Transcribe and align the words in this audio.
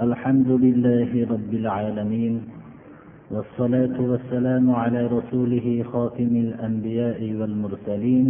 الحمد 0.00 0.48
لله 0.48 1.10
رب 1.34 1.52
العالمين 1.54 2.34
والصلاة 3.30 3.96
والسلام 4.00 4.70
على 4.70 5.06
رسوله 5.06 5.84
خاتم 5.92 6.32
الأنبياء 6.36 7.20
والمرسلين 7.34 8.26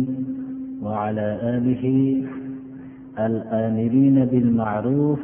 وعلى 0.83 1.27
آله 1.57 1.85
الآمرين 3.19 4.25
بالمعروف 4.25 5.21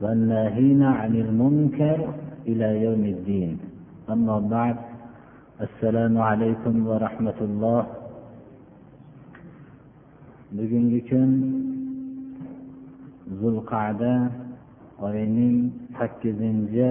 والناهين 0.00 0.82
عن 0.82 1.12
المنكر 1.16 2.14
إلى 2.46 2.68
يوم 2.84 3.04
الدين. 3.04 3.58
أما 4.10 4.38
بعد 4.38 4.76
السلام 5.60 6.18
عليكم 6.18 6.86
ورحمة 6.86 7.38
الله. 7.40 7.86
bugungi 10.52 11.00
zulqada 13.40 14.30
oyining 15.00 15.72
sakkizinchi 15.96 16.90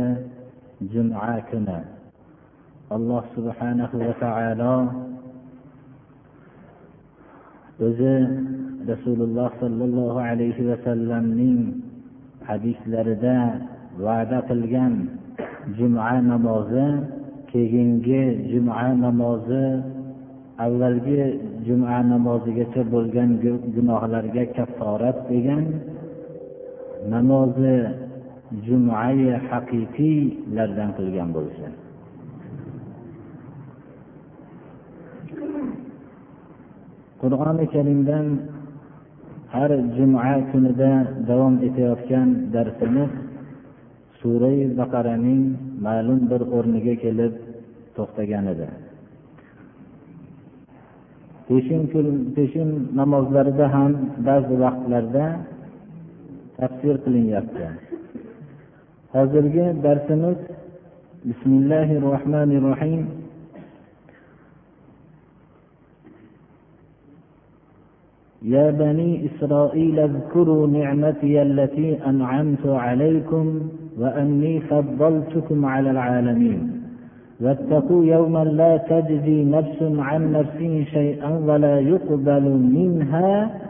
juma 0.92 1.38
kuni. 1.50 1.80
Alloh 2.92 3.24
subhanahu 3.36 3.96
va 4.04 4.14
taolo 4.20 4.76
o'zi 7.88 8.16
rasululloh 8.90 9.50
sollallohu 9.62 10.20
alayhi 10.20 10.68
vasallamning 10.70 11.82
hadislarida 12.48 13.38
va'da 14.06 14.40
qilgan 14.50 14.94
juma 15.78 16.20
namozi 16.32 16.88
keyingi 17.52 18.24
juma 18.52 18.92
namozi 19.04 19.66
avvalgi 20.66 21.22
juma 21.66 21.98
namozigacha 22.12 22.82
bo'lgan 22.94 23.30
gunohlarga 23.76 24.44
kafforat 24.58 25.18
degan 25.30 25.64
namozi 27.14 27.78
jumai 28.66 29.20
haqiqiylardan 29.50 30.90
qilgan 30.98 31.30
bo'lsa. 31.38 31.68
Qur'oni 37.22 37.66
karimdan 37.74 38.26
har 39.54 39.72
juma 39.98 40.34
kunida 40.52 40.92
davom 41.30 41.56
etayotgan 41.68 42.28
darsimiz 42.54 43.12
surai 44.20 44.58
baqaraning 44.80 45.42
ma'lum 45.86 46.20
bir 46.32 46.42
o'rniga 46.58 46.96
kelib 47.04 47.34
to'xtagan 47.96 48.46
edi. 48.54 48.68
Peshin 52.36 52.70
namozlarida 53.00 53.66
ham 53.76 53.92
ba'zi 54.28 54.56
vaqtlarda 54.64 55.26
tafsir 56.62 56.96
qilinyapti. 57.04 57.66
Hozirgi 59.14 59.66
darsimiz 59.84 60.40
bismillahi 61.30 61.96
rohmanir 62.08 62.62
rohim 62.72 63.04
يا 68.56 68.68
بني 68.72 69.12
إسرائيل 69.30 70.00
اذكروا 70.00 70.68
نعمتي 70.68 71.42
التي 71.42 71.90
أنعمت 72.10 72.66
عليكم 72.66 73.46
وأني 74.00 74.54
فضلتكم 74.60 75.60
على 75.66 75.90
العالمين 75.92 76.60
واتقوا 77.42 78.06
يوما 78.06 78.44
لا 78.44 78.78
تجزي 78.78 79.46
نفس 79.46 79.80
عن 79.82 80.22
نفس 80.32 80.60
شيئا 80.96 81.32
ولا 81.48 81.80
يقبل 81.80 82.46
منها 82.78 83.62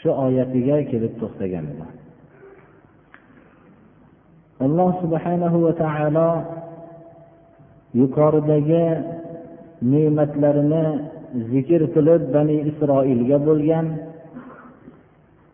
shu 0.00 0.10
oyatiga 0.26 0.76
kelib 0.90 1.12
to'xtagan 1.20 1.64
edi. 1.72 1.86
Alloh 4.66 4.90
subhanahu 5.02 5.56
va 5.66 5.72
taolo 5.82 6.30
yuqoridagi 8.00 8.86
ne'matlarini 9.92 10.84
zikr 11.52 11.80
qilib 11.94 12.22
bani 12.34 12.56
isroilga 12.70 13.38
bo'lgan 13.48 13.86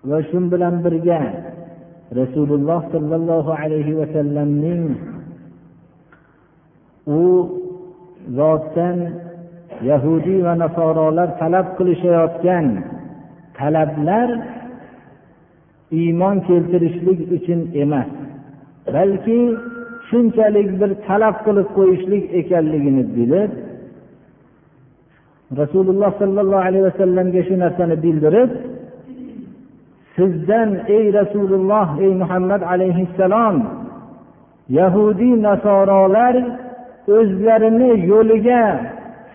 va 0.08 0.18
shu 0.28 0.38
bilan 0.52 0.74
birga 0.84 1.20
rasululloh 2.20 2.80
sollallohu 2.94 3.50
alayhi 3.62 3.96
vasallamning 4.00 4.84
u 7.18 7.22
zotdan 8.38 8.98
yahudiy 9.90 10.40
va 10.46 10.54
nasorolar 10.62 11.28
talab 11.40 11.66
qilishayotgan 11.78 12.66
talablar 13.58 14.28
iymon 16.00 16.36
keltirishlik 16.48 17.20
uchun 17.36 17.60
emas 17.82 18.10
balki 18.94 19.40
shunchalik 20.08 20.68
bir 20.80 20.90
talab 21.06 21.36
qilib 21.46 21.68
qo'yishlik 21.76 22.24
ekanligini 22.40 23.04
bilib 23.16 23.50
rasululloh 25.60 26.10
sollallohu 26.22 26.66
alayhi 26.68 26.84
vasallamga 26.90 27.40
shu 27.48 27.54
narsani 27.64 27.96
bildirib 28.04 28.50
sizdan 30.16 30.70
ey 30.96 31.04
rasululloh 31.20 31.86
ey 32.04 32.12
muhammad 32.22 32.62
alayhissalom 32.72 33.56
yahudiy 34.78 35.34
nasorolar 35.48 36.34
o'zlarini 37.16 37.90
yo'liga 38.10 38.62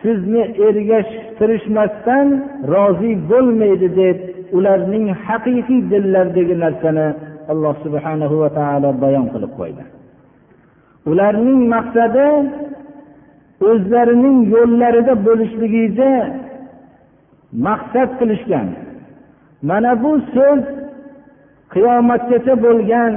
sizni 0.01 0.44
ergashtirishmasdan 0.67 2.28
rozi 2.73 3.11
bo'lmaydi 3.29 3.88
deb 4.01 4.17
ularning 4.57 5.07
haqiqiy 5.25 5.81
dillaridagi 5.91 6.55
narsani 6.63 7.07
alloh 7.51 7.75
subhanahu 7.85 8.35
va 8.41 8.50
taolo 8.59 8.89
bayon 9.03 9.25
qilib 9.33 9.51
qo'ydi. 9.59 9.83
Ularning 11.11 11.61
maqsadi 11.75 12.28
o'zlarining 13.69 14.38
yo'llarida 14.53 15.13
bo'lishligiga 15.28 16.13
maqsad 17.67 18.09
qilishgan. 18.19 18.67
Mana 19.69 19.91
bu 20.03 20.11
so'z 20.35 20.61
qiyomatgacha 21.73 22.53
bo'lgan 22.66 23.13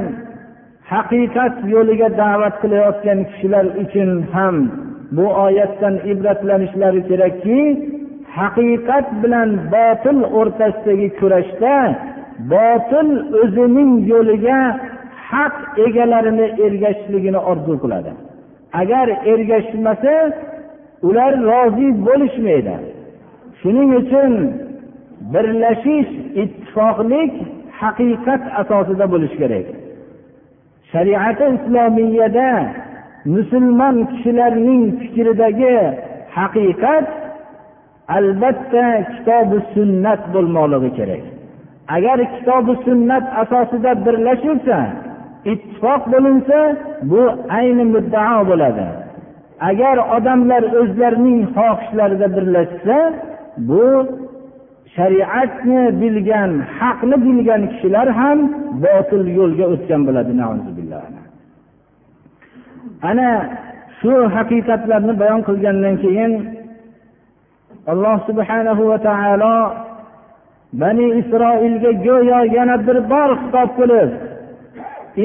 haqiqat 0.92 1.54
yo'liga 1.74 2.08
da'vat 2.22 2.54
qilayotgan 2.62 3.18
kishilar 3.30 3.66
uchun 3.82 4.10
ham 4.34 4.56
bu 5.16 5.26
oyatdan 5.46 5.94
ibratlanishlari 6.12 7.00
kerakki 7.10 7.60
haqiqat 8.38 9.06
bilan 9.22 9.50
botil 9.74 10.18
o'rtasidagi 10.38 11.08
kurashda 11.20 11.76
botil 12.52 13.08
o'zining 13.42 13.92
yo'liga 14.12 14.58
haq 15.30 15.54
egalarini 15.86 16.46
ergashishligini 16.66 17.40
orzu 17.50 17.74
qiladi. 17.82 18.12
Agar 18.80 19.06
ergashmasa 19.32 20.14
ular 21.08 21.32
rozi 21.50 21.88
bo'lishmaydi. 22.06 22.76
Shuning 23.60 23.90
uchun 24.00 24.32
birlashish 25.32 26.12
ittifoqlik 26.42 27.32
haqiqat 27.80 28.42
asosida 28.60 29.06
bo'lishi 29.12 29.36
kerak. 29.42 29.66
Shariati 30.92 31.44
islomiyada 31.56 32.50
musulmon 33.34 33.96
kishilarning 34.10 34.84
fikridagi 35.00 35.76
haqiqat 36.36 37.06
albatta 38.16 38.86
kitobi 39.12 39.58
sunnat 39.74 40.22
bo'lmoqligi 40.34 40.90
kerak. 40.98 41.24
Agar 41.96 42.18
kitobi 42.34 42.74
sunnat 42.86 43.24
asosida 43.42 43.92
birlashilsa 44.04 44.78
ittifoq 45.52 46.02
bo'linsa 46.12 46.58
bu 47.10 47.22
ayni 47.58 47.84
muddao 47.94 48.40
bo'ladi. 48.50 48.86
Agar 49.70 49.96
odamlar 50.16 50.62
o'zlarining 50.80 51.40
xohishlarida 51.56 52.28
birlashsa 52.36 52.96
bu 53.68 53.84
shariatni 54.96 55.82
bilgan 56.00 56.52
haqni 56.78 57.16
bilgan 57.26 57.62
kishilar 57.72 58.08
ham 58.20 58.38
botil 58.84 59.24
yo'lga 59.38 59.64
o'tgan 59.74 60.00
bo'ladi 60.08 60.32
ana 63.08 63.30
shu 64.00 64.12
haqiqatlarni 64.34 65.14
bayon 65.20 65.40
qilgandan 65.48 65.94
keyin 66.04 66.32
alloh 67.92 68.16
subhanahu 68.28 68.82
va 68.90 68.98
taolo 69.08 69.56
bani 70.80 71.06
isroilga 71.20 71.92
go'yo 72.06 72.40
yana 72.56 72.76
bir 72.86 72.98
bor 73.12 73.30
xitob 73.40 73.70
qilib 73.78 74.10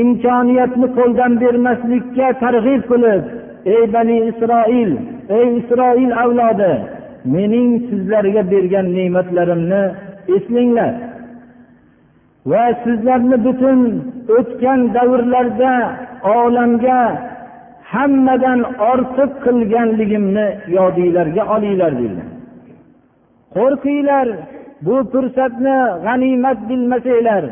imkoniyatni 0.02 0.88
qo'ldan 0.98 1.32
bermaslikka 1.44 2.28
targ'ib 2.44 2.82
qilib 2.92 3.24
ey 3.74 3.84
bani 3.96 4.18
isroil 4.32 4.92
ey 5.38 5.48
isroil 5.60 6.12
avlodi 6.24 6.74
mening 7.36 7.70
sizlarga 7.90 8.42
bergan 8.54 8.88
ne'matlarimni 8.98 9.84
eslanglar 10.36 10.94
va 12.52 12.66
sizlarni 12.84 13.38
butun 13.46 13.80
o'tgan 14.38 14.80
davrlarda 14.96 15.74
olamga 16.40 17.02
hammadan 17.94 18.60
ortiq 18.92 19.32
qilganligimni 19.46 20.48
yodinglarga 20.78 21.44
olinglar 21.56 21.92
deydi. 22.00 22.24
Qo'rqinglar 23.56 24.28
bu 24.86 24.96
fursatni 25.12 25.78
g'animat 26.06 26.60
bilmasanglar. 26.70 27.44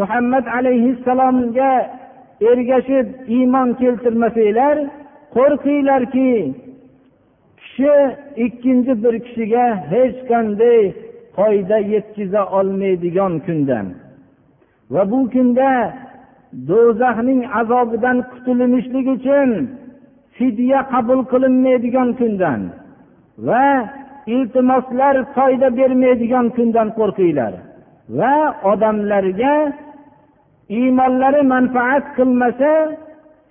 Muhammad 0.00 0.46
alayhissalomga 0.58 1.72
ergashib 2.50 3.06
iymon 3.36 3.68
keltirmasanglar 3.80 4.76
qo'rqinglarki 5.36 6.32
kishi 7.60 7.94
ikkinchi 8.44 8.92
bir 9.02 9.14
kishiga 9.26 9.66
hech 9.92 10.18
qanday 10.30 10.80
foyda 11.36 11.78
yetkaza 11.92 12.42
olmaydigan 12.58 13.34
kundan. 13.46 13.86
Va 14.92 15.02
bu 15.10 15.20
kunda 15.34 15.70
do'zaxning 16.68 17.40
azobidan 17.60 18.18
qutulinishlik 18.32 19.06
uchun 19.16 19.50
fidya 20.36 20.80
qabul 20.92 21.20
qilinmaydigan 21.32 22.08
kundan 22.20 22.60
va 23.48 23.68
iltimoslar 24.34 25.14
foyda 25.36 25.68
bermaydigan 25.78 26.46
kundan 26.56 26.88
qo'rqinglar 26.98 27.52
va 28.18 28.36
odamlarga 28.72 29.54
iymonlari 30.78 31.42
manfaat 31.54 32.04
qilmasa 32.16 32.72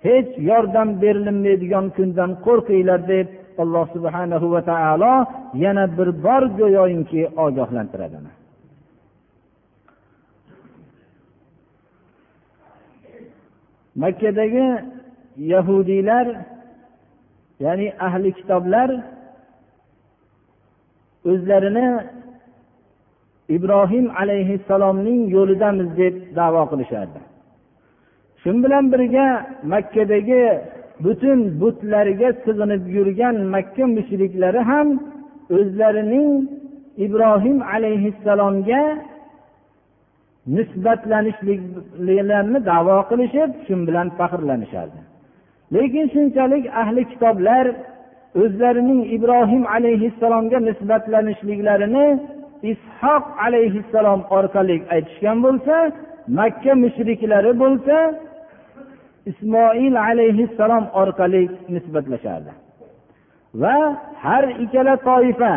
hech 0.06 0.30
yordam 0.50 0.88
berilmaydigan 1.02 1.86
kundan 1.96 2.30
qo'rqinglar 2.46 3.00
deb 3.12 3.26
alloh 3.62 3.86
subhanahu 3.94 4.46
va 4.54 4.60
taolo 4.70 5.14
yana 5.64 5.84
bir 5.98 6.08
bor 6.24 6.42
go'yoki 6.60 7.22
ogohlantiradi. 7.44 8.37
Makkadagi 14.02 14.68
yahudiylar 15.52 16.26
ya'ni 17.64 17.88
ahli 18.06 18.28
kitoblar 18.38 18.90
o'zlarini 21.30 21.88
ibrohim 23.56 24.06
alayhissalomning 24.20 25.20
yo'lidamiz 25.36 25.88
deb 26.00 26.14
davo 26.38 26.62
qilishardi. 26.70 27.20
Shu 28.42 28.50
bilan 28.64 28.84
birga 28.92 29.26
makkadagi 29.72 30.42
butun 31.04 31.38
butlarga 31.60 32.28
sig'inib 32.44 32.82
yurgan 32.96 33.36
makka 33.54 33.84
mushriklari 33.96 34.60
ham 34.70 34.88
o'zlarining 35.56 36.30
ibrohim 37.06 37.58
alayhissalomga 37.74 38.82
nisbatlanishliklarini 40.56 42.58
davo 42.70 42.96
qilishib 43.10 43.50
shu 43.66 43.74
bilan 43.88 44.08
faxrlanishardi. 44.18 45.00
Lekin 45.74 46.06
shunchalik 46.14 46.64
ahli 46.82 47.02
kitoblar 47.12 47.64
o'zlarining 48.42 49.00
ibrohim 49.16 49.62
alayhissalomga 49.74 50.58
nisbatlanishliklarini 50.68 52.06
ishoq 52.72 53.24
alayhissalom 53.46 54.20
orqali 54.38 54.76
aytishgan 54.94 55.38
bo'lsa 55.46 55.76
makka 56.38 56.72
mushriklari 56.84 57.52
bo'lsa 57.62 57.96
ismoil 59.30 59.94
alayhissalom 60.08 60.84
orqali 61.02 61.42
nisbatlashardi. 61.74 62.52
Va 63.62 63.76
har 64.24 64.44
ikkala 64.64 64.94
toifa 65.08 65.54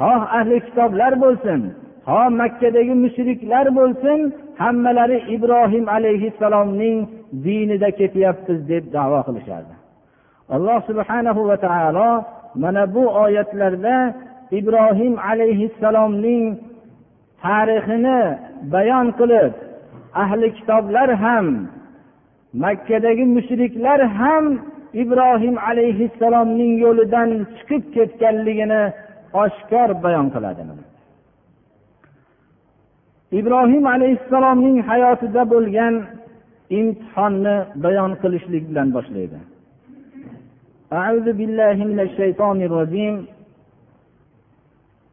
xoh 0.00 0.22
ahli 0.38 0.56
kitoblar 0.66 1.12
bo'lsin 1.24 1.60
to 2.06 2.18
makkadagi 2.40 2.94
mushriklar 3.04 3.66
bo'lsin 3.78 4.18
hammalari 4.62 5.18
ibrohim 5.36 5.84
alayhissalomning 5.96 6.98
dinida 7.44 7.88
ketyapmiz 7.98 8.60
deb 8.70 8.84
davo 8.96 9.18
qilishardi. 9.26 9.74
Alloh 10.54 10.78
subhanahu 10.88 11.40
va 11.50 11.56
taolo 11.66 12.10
mana 12.62 12.82
bu 12.94 13.04
oyatlarda 13.24 13.96
ibrohim 14.58 15.14
alayhissalomning 15.30 16.44
tarixini 17.42 18.20
bayon 18.74 19.06
qilib 19.18 19.52
ahli 20.22 20.46
kitoblar 20.58 21.08
ham 21.24 21.46
makkadagi 22.64 23.24
mushriklar 23.36 24.00
ham 24.20 24.44
ibrohim 25.02 25.56
alayhissalomning 25.70 26.72
yo'lidan 26.84 27.30
chiqib 27.56 27.82
ketganligini 27.94 28.82
oshkor 29.42 29.88
bayon 30.04 30.26
qiladi 30.34 30.62
ibrohim 33.39 33.85
alayhissalomning 33.95 34.77
hayotida 34.89 35.43
bo'lgan 35.53 35.93
imtihonni 36.79 37.55
bayon 37.83 38.11
qilishlik 38.21 38.63
bilan 38.69 38.87
boshlaydi 38.97 39.39
أعوذ 40.99 41.27
بالله 41.39 41.77
من 41.91 41.99
الشيطان 42.07 42.57
الرجيم 42.67 43.15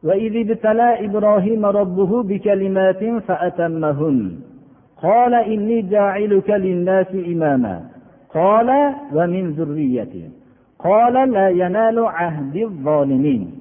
وإذ 0.07 0.33
ابتلى 0.45 1.05
إبراهيم 1.05 1.61
ربه 1.65 2.11
بكلمات 2.23 3.03
فأتمهن 3.27 4.17
قال 5.05 5.33
إني 5.33 5.81
جاعلك 5.81 6.49
للناس 6.49 7.07
إماما 7.33 7.75
قال 8.33 8.69
ومن 9.13 9.43
ذريتي 9.51 10.29
قال 10.79 11.31
لا 11.31 11.49
ينال 11.49 11.97
عهد 11.99 12.55
الظالمين 12.55 13.51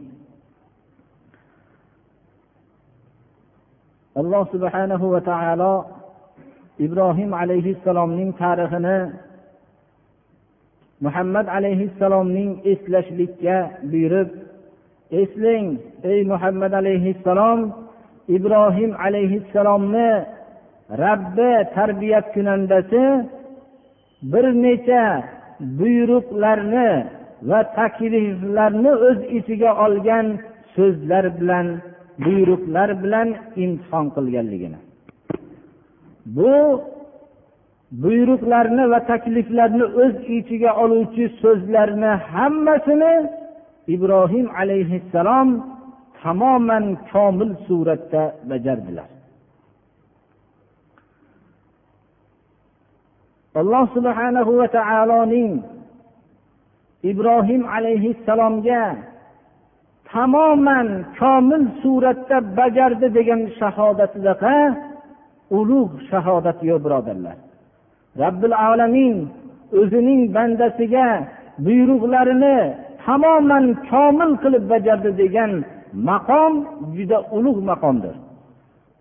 alloh 4.21 4.43
subhanahu 4.53 5.05
va 5.13 5.21
taolo 5.31 5.73
ibrohim 6.85 7.31
alayhissalomning 7.41 8.31
tarixini 8.41 8.97
muhammad 11.05 11.45
alayhissalomning 11.57 12.51
eslashlikka 12.71 13.57
buyurib 13.91 14.29
eslang 15.21 15.67
ey 16.11 16.19
muhammad 16.31 16.71
alayhissalom 16.81 17.59
ibrohim 18.37 18.91
alayhissalomni 19.05 20.09
rabbi 21.05 21.51
tarbiyat 21.77 22.25
kunandasi 22.35 23.05
bir 24.31 24.45
necha 24.65 25.05
buyruqlarni 25.79 26.89
va 27.49 27.59
takliflarni 27.77 28.91
o'z 29.07 29.19
ichiga 29.37 29.71
olgan 29.85 30.27
so'zlar 30.75 31.25
bilan 31.39 31.67
buyruqlar 32.25 32.89
bilan 33.03 33.29
imtihon 33.63 34.05
qilganligini. 34.15 34.79
Bu 36.25 36.53
buyruqlarni 38.03 38.83
va 38.91 38.99
takliflarni 39.11 39.85
o'z 40.03 40.15
ichiga 40.37 40.71
oluvchi 40.83 41.25
so'zlarni 41.41 42.11
hammasini 42.33 43.13
ibrohim 43.95 44.47
alayhissalom 44.59 45.49
tamoman 46.21 46.85
komil 47.11 47.51
suratda 47.67 48.23
bajardilar. 48.49 49.09
Alloh 53.61 53.85
subhanahu 53.95 54.51
va 54.59 54.67
taoloning 54.79 55.51
ibrohim 57.11 57.61
alayhissalomga 57.75 58.83
tamoman 60.13 60.87
komil 61.19 61.63
suratda 61.81 62.37
bajardi 62.57 63.07
degan 63.17 63.41
shahodatidaqa 63.59 64.57
ulug' 65.57 65.95
shahodat 66.09 66.57
yo'q 66.69 66.79
birodarlar. 66.85 67.37
Robbil 68.21 68.55
alamin 68.69 69.15
o'zining 69.79 70.21
bandasiga 70.35 71.07
buyruqlarini 71.65 72.57
tamoman 73.05 73.65
komil 73.91 74.31
qilib 74.43 74.63
bajardi 74.73 75.11
degan 75.21 75.51
maqom 76.09 76.53
juda 76.97 77.17
ulug' 77.37 77.61
maqomdir. 77.71 78.15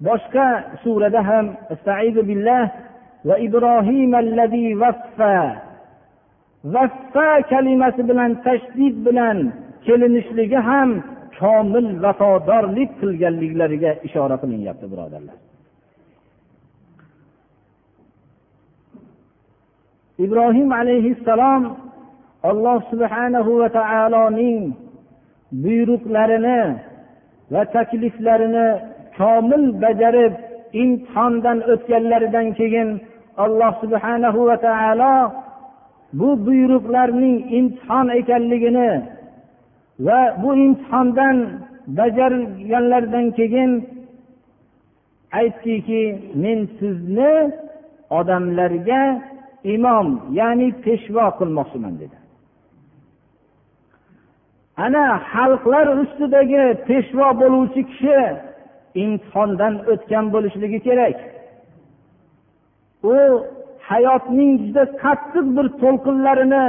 Boshqa 0.06 0.48
surada 0.82 1.20
ham 1.28 1.46
billah 2.28 2.64
va 3.28 3.36
ibrohim 3.46 4.12
vaffa 4.82 5.36
vaffa 6.74 7.30
kalimasi 7.52 8.02
bilan 8.10 8.30
tashdid 8.46 8.96
bilan 9.06 9.38
kelinishligi 9.86 10.60
ham 10.68 10.90
komil 11.38 11.86
vafodorlik 12.04 12.90
qilganliklariga 13.00 13.90
ishora 14.06 14.36
qilinyapti 14.42 14.86
birodarlar. 14.92 15.36
Ibrohim 20.24 20.70
alayhissalom 20.80 21.62
alloh 22.50 22.78
subhanahu 22.92 23.50
va 23.62 23.68
taoloning 23.78 24.58
buyruqlarini 25.64 26.62
va 27.52 27.62
takliflarini 27.76 28.66
komil 29.18 29.64
bajarib 29.84 30.32
imtihondan 30.82 31.58
o'tganlaridan 31.72 32.46
keyin 32.58 32.88
alloh 33.44 33.72
subhanahu 33.82 34.40
va 34.48 34.56
taolo 34.66 35.16
bu 36.18 36.28
buyruqlarning 36.46 37.36
imtihon 37.58 38.06
ekanligini 38.20 38.90
va 40.00 40.36
bu 40.42 40.56
imtihondan 40.56 41.36
bajarganlaridan 41.86 43.30
keyin 43.38 43.70
aytdiki 45.32 46.02
men 46.34 46.58
sizni 46.78 47.52
odamlarga 48.10 49.02
imom 49.74 50.08
ya'ni 50.38 50.68
peshvo 50.84 51.26
qilmoqchiman 51.38 51.94
dedi. 52.02 52.16
Ana 54.76 55.04
xalqlar 55.32 55.86
ustidagi 56.02 56.64
peshvo 56.88 57.28
bo'luvchi 57.40 57.82
kishi 57.90 58.18
imtihondan 59.04 59.74
o'tgan 59.92 60.24
bo'lishligi 60.34 60.78
kerak. 60.86 61.16
U 63.12 63.14
hayotning 63.90 64.52
juda 64.64 64.84
qattiq 65.02 65.46
bir 65.56 65.66
to'lqinlarini 65.82 66.64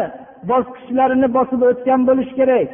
bosqichlarini 0.50 1.28
bosib 1.38 1.62
o'tgan 1.70 2.02
bo'lishi 2.10 2.34
kerak. 2.40 2.70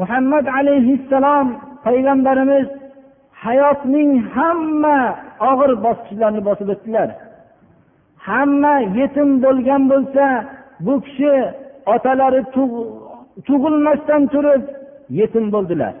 Muhammad 0.00 0.46
alayhissalom 0.58 1.46
payg'ambarimiz 1.86 2.68
hayotning 3.44 4.10
hamma 4.34 4.98
og'ir 5.50 5.70
bosqichlarini 5.86 6.42
bosib 6.48 6.68
o'tdilar. 6.74 7.08
Hamma 8.28 8.74
yetim 9.00 9.28
bo'lgan 9.44 9.82
bo'lsa 9.92 10.24
bu 10.86 10.94
kishi 11.06 11.32
otalari 11.94 12.40
tug'ilmasdan 13.48 14.22
turib 14.32 14.62
yetim 15.20 15.44
bo'ldilar. 15.54 15.94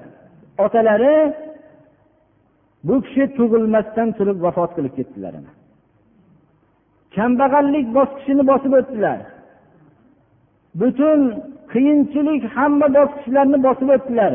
Otalari 0.64 1.16
bu 2.88 2.96
kishi 3.06 3.24
tug'ilmasdan 3.38 4.08
turib 4.18 4.38
vafot 4.46 4.70
qilib 4.76 4.94
ketdilar. 4.98 5.34
Kambag'allik 7.16 7.86
bosqichini 7.96 8.42
bosib 8.50 8.72
o'tdilar. 8.80 9.18
Butun 10.80 11.20
qiyinchilik 11.72 12.42
hamma 12.56 12.86
bosqichlarni 12.98 13.58
bosib 13.66 13.88
o'tdilar. 13.96 14.32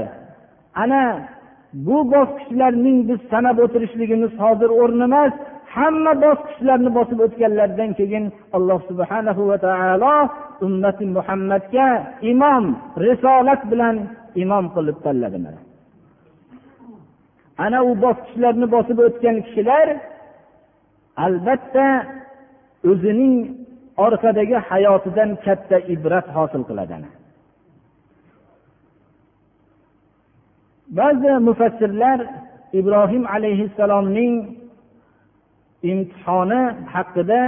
Ana 0.84 1.03
bu 1.74 1.98
bosqichlarning 2.13 2.98
biz 3.10 3.19
sanab 3.31 3.58
o'tirishligimiz 3.65 4.31
hozir 4.43 4.69
o'rni 4.81 5.03
emas 5.10 5.34
hamma 5.75 6.13
bosqichlarni 6.25 6.89
bosib 6.98 7.19
o'tganlaridan 7.25 7.91
keyin 8.00 8.25
alloh 8.58 8.79
subhanahu 8.89 9.41
va 9.50 9.58
taolo 9.65 10.15
ummati 10.65 11.05
muhammadga 11.17 11.88
imom 12.31 12.65
risolat 13.05 13.62
bilan 13.72 13.96
imom 14.43 14.65
qilib 14.75 14.98
tanladi 15.05 15.39
ana 17.65 17.79
u 17.89 17.91
bosqichlarni 18.05 18.67
bosib 18.75 18.98
o'tgan 19.08 19.36
kishilar 19.46 19.88
albatta 21.25 21.88
o'zining 22.91 23.36
orqadagi 24.05 24.57
hayotidan 24.69 25.29
katta 25.45 25.77
ibrat 25.93 26.27
hosil 26.35 26.63
qiladi 26.69 26.97
ba'zi 30.99 31.31
mufassirlar 31.47 32.19
ibrohim 32.79 33.23
alayhissalomning 33.35 34.33
imtihoni 35.91 36.61
haqida 36.93 37.41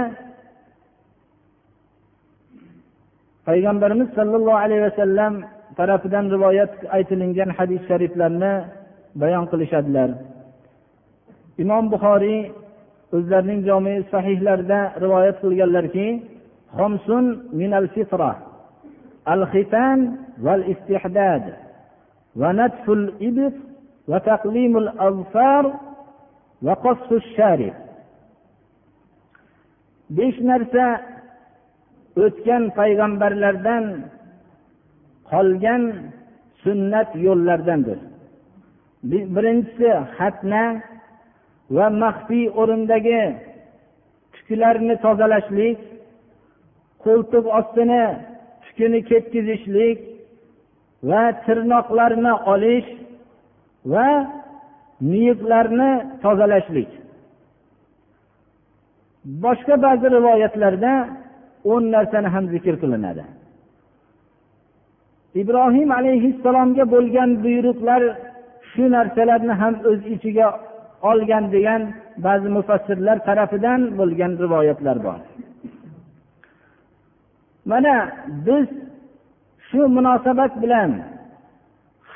payg'ambarimiz 3.48 4.08
sollallohu 4.18 4.58
alayhi 4.64 4.82
vasallam 4.88 5.32
tarafidan 5.78 6.24
rivoyat 6.34 6.72
aytilingan 6.96 7.50
hadis 7.58 7.80
shariflarni 7.88 8.54
bayon 9.22 9.44
qilishadilar. 9.52 10.10
Imom 11.62 11.84
buxoriy 11.92 12.40
o'zlarining 13.16 13.60
jomi 13.68 13.94
sahihlarida 14.12 14.80
rivoyat 15.04 15.36
qilganlarki 15.42 16.06
xomsun 16.76 17.24
من 17.52 17.74
الفطرة. 17.74 18.32
al 19.26 19.42
والاستحداد 20.42 21.54
ونتف 22.36 22.86
istihdad 23.20 23.52
وتقليم 24.08 24.78
الأظفار 24.78 25.64
وقص 26.62 27.12
الشارب. 27.12 27.72
taqlimul 27.72 27.72
azfar 27.72 27.72
va 27.72 27.74
qasfu 27.74 27.74
sharif 27.74 27.74
besh 30.16 30.38
narsa 30.50 30.86
o'tgan 32.24 32.62
payg'ambarlardan 32.78 33.84
qolgan 35.30 35.82
sunnat 36.62 37.10
yo'llardandir 37.26 37.98
birinchisi 39.34 39.90
xatna 40.16 40.64
va 41.76 41.86
maxfiy 42.02 42.46
o'rindagi 42.60 43.22
tuklarni 44.34 44.94
tozalashlik 45.04 45.78
qo'ltiq 47.04 47.44
ostini 47.58 48.04
tukini 48.64 49.00
ketkizishlik 49.10 49.98
va 51.10 51.22
tirnoqlarni 51.44 52.32
olish 52.52 52.88
va 53.92 54.08
miyiqlarni 55.10 55.90
tozalashlik. 56.22 56.90
Boshqa 59.44 59.74
ba'zi 59.86 60.06
rivoyatlarda 60.16 60.92
o'n 61.72 61.84
narsani 61.94 62.28
ham 62.34 62.44
zikr 62.54 62.74
qilinadi. 62.82 63.24
Ibrohim 65.42 65.90
alayhissalomga 65.98 66.84
bo'lgan 66.94 67.30
buyruqlar 67.44 68.02
shu 68.70 68.84
narsalarni 68.96 69.54
ham 69.60 69.74
o'z 69.90 70.00
ichiga 70.14 70.48
olgan 71.10 71.44
degan 71.54 71.82
ba'zi 72.26 72.48
mufassirlar 72.56 73.16
tarafidan 73.28 73.80
bo'lgan 73.98 74.32
rivoyatlar 74.44 74.96
bor. 75.06 75.20
Mana 77.70 77.94
biz 78.46 78.66
shu 79.68 79.80
munosabat 79.96 80.52
bilan 80.62 80.90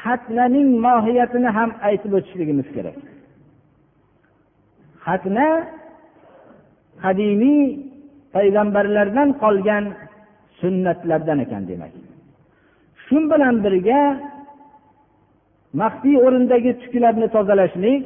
xatnaning 0.02 0.68
mohiyatini 0.86 1.50
ham 1.56 1.70
aytib 1.88 2.12
o'tishligimiz 2.18 2.68
kerak. 2.76 2.98
Xatna 5.06 5.48
qadimiy 7.02 7.62
payg'ambarlardan 8.34 9.28
qolgan 9.42 9.84
sunnatlardan 10.60 11.38
ekan 11.44 11.62
demak. 11.70 11.92
Shu 13.04 13.18
bilan 13.32 13.54
birga 13.64 14.02
maxfiy 15.80 16.16
o'rindagi 16.26 16.72
tuklarni 16.82 17.28
tozalashlik 17.36 18.02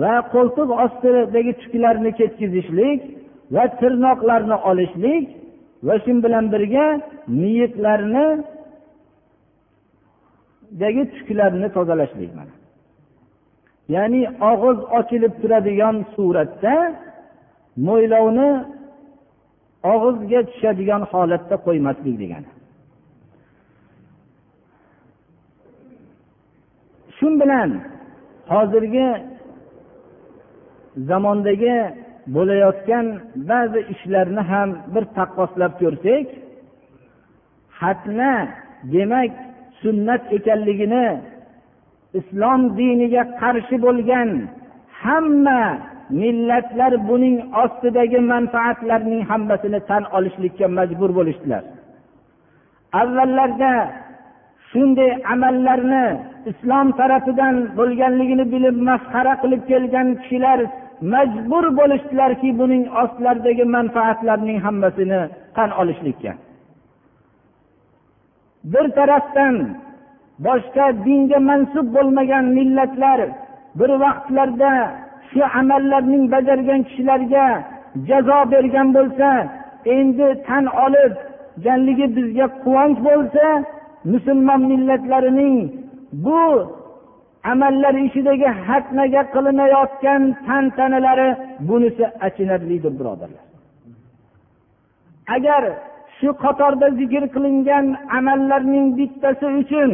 va 0.00 0.14
qo'ltiq 0.34 0.68
ostidagi 0.84 1.52
tuklarni 1.62 2.10
ketkazishlik 2.20 3.00
va 3.54 3.64
tirnoqlarni 3.80 4.56
olishlik 4.70 5.24
va 5.86 5.94
shu 6.04 6.12
bilan 6.24 6.44
birga 6.54 6.86
niyatlarni 7.40 8.26
dagi 10.80 11.02
tuklarni 11.14 11.68
tozalashlik 11.76 12.32
mana. 12.38 12.54
Ya'ni 13.94 14.22
og'iz 14.50 14.78
ochilib 14.98 15.34
turadigan 15.42 15.96
suratda 16.14 16.74
mo'ylovni 17.86 18.50
og'izga 19.92 20.40
tushadigan 20.50 21.02
holatda 21.10 21.56
qo'ymaslik 21.66 22.16
degani. 22.22 22.50
Shu 27.16 27.26
bilan 27.40 27.70
hozirgi 28.52 29.08
zamondagi 31.08 31.76
bo'layotgan 32.34 33.06
ba'zi 33.50 33.80
ishlarni 33.94 34.42
ham 34.50 34.68
bir 34.94 35.04
taqqoslab 35.16 35.72
ko'rsak 35.82 36.26
xatna 37.80 38.32
demak 38.94 39.32
sunnat 39.82 40.22
ekanligini 40.36 41.06
islom 42.20 42.60
diniga 42.78 43.22
qarshi 43.40 43.76
bo'lgan 43.86 44.28
hamma 45.02 45.62
millatlar 46.22 46.92
buning 47.08 47.36
ostidagi 47.62 48.20
manfaatlarning 48.32 49.22
hammasini 49.30 49.80
tan 49.90 50.02
olishlikka 50.16 50.66
majbur 50.78 51.10
bo'lishdilar. 51.18 51.62
Avvallarda 53.00 53.72
shunday 54.70 55.10
amallarni 55.32 56.06
islom 56.50 56.86
tarafidan 56.98 57.56
bo'lganligini 57.78 58.44
bilib 58.54 58.76
masxara 58.88 59.34
qilib 59.42 59.62
kelgan 59.70 60.08
kishilar 60.20 60.58
majbur 61.12 61.64
bo'lishdilarki 61.78 62.50
buning 62.60 62.84
ostlaridagi 63.02 63.64
manfaatlarning 63.76 64.58
hammasini 64.66 65.20
tan 65.56 65.70
olishlikka. 65.80 66.32
Bir 68.72 68.86
tarafdan 68.98 69.54
boshqa 70.46 70.86
dinga 71.06 71.38
mansub 71.50 71.86
bo'lmagan 71.96 72.44
millatlar 72.56 73.20
bir 73.78 73.90
vaqtlarda 74.04 74.72
shu 75.30 75.42
amallarning 75.60 76.24
bajargan 76.34 76.80
kishilarga 76.88 77.46
jazo 78.08 78.38
bergan 78.52 78.88
bo'lsa 78.96 79.28
endi 79.96 80.28
tan 80.46 80.64
olib 80.84 81.14
ganligi 81.64 82.06
bizga 82.16 82.46
quvonch 82.64 82.98
bo'lsa 83.08 83.46
musulmon 84.12 84.60
millatlarining 84.70 85.56
bu 86.24 86.42
amallar 87.44 87.94
ishidagi 88.06 88.48
hatmaga 88.66 89.22
qilinayotgan 89.34 90.22
tantanalari 90.46 91.28
bunisi 91.68 92.04
achinarlidir 92.26 92.92
birodarlar. 92.98 93.44
Agar 95.36 95.62
shu 96.18 96.28
qatorda 96.44 96.88
zikr 97.00 97.24
qilingan 97.34 97.86
amallarning 98.18 98.86
bittasi 98.98 99.46
uchun 99.60 99.90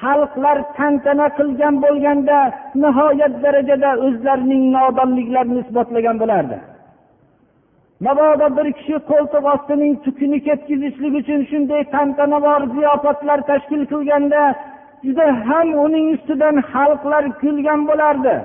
xalqlar 0.00 0.58
tantana 0.76 1.26
qilgan 1.38 1.74
bo'lganda 1.84 2.38
nihoyat 2.82 3.34
darajada 3.44 3.90
o'zlarining 4.06 4.62
nodonliklarini 4.76 5.58
isbotlagan 5.64 6.16
bo'lardi. 6.22 6.58
Mabodo 8.06 8.46
bir 8.56 8.68
kishi 8.78 8.96
qo'ltiq 9.10 9.44
ostining 9.54 9.92
tukini 10.04 10.38
ketkazishlik 10.46 11.14
uchun 11.20 11.40
shunday 11.50 11.82
tantanavor 11.94 12.62
ziyofatlar 12.74 13.38
tashkil 13.50 13.82
qilganda 13.92 14.42
juda 15.04 15.26
ham 15.48 15.68
uning 15.84 16.06
ustidan 16.14 16.56
xalqlar 16.72 17.24
kulgan 17.40 17.80
bo'lardi. 17.88 18.36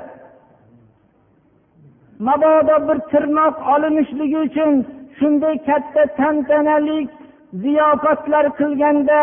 Mabodo 2.28 2.76
bir 2.88 2.98
tirnoq 3.12 3.56
olinishligi 3.74 4.38
uchun 4.48 4.72
shunday 5.18 5.56
katta 5.70 6.04
tantanali 6.20 7.00
ziyofatlar 7.64 8.46
qilganda 8.60 9.22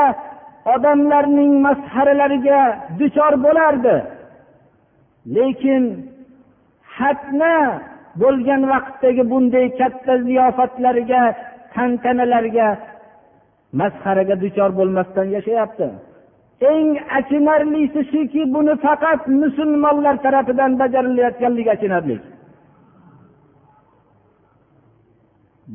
odamlarning 0.74 1.52
masxaralariga 1.66 2.60
duchor 2.98 3.34
bo'lardi. 3.46 3.96
Lekin 5.36 5.84
hatna 6.98 7.56
bo'lgan 8.22 8.62
vaqtdagi 8.72 9.22
bunday 9.32 9.66
katta 9.80 10.14
ziyofatlarga 10.28 11.22
tantanalarga 11.74 12.68
masxaraga 13.80 14.34
duchor 14.44 14.70
bo'lmasdan 14.78 15.26
yashayapti. 15.36 15.86
Eng 16.60 16.98
achinarlisi 17.18 18.00
shuki 18.10 18.42
buni 18.54 18.74
faqat 18.84 19.26
musulmonlar 19.28 20.16
tarafidan 20.22 20.78
bajarilayotganligi 20.80 21.70
achinarli. 21.76 22.16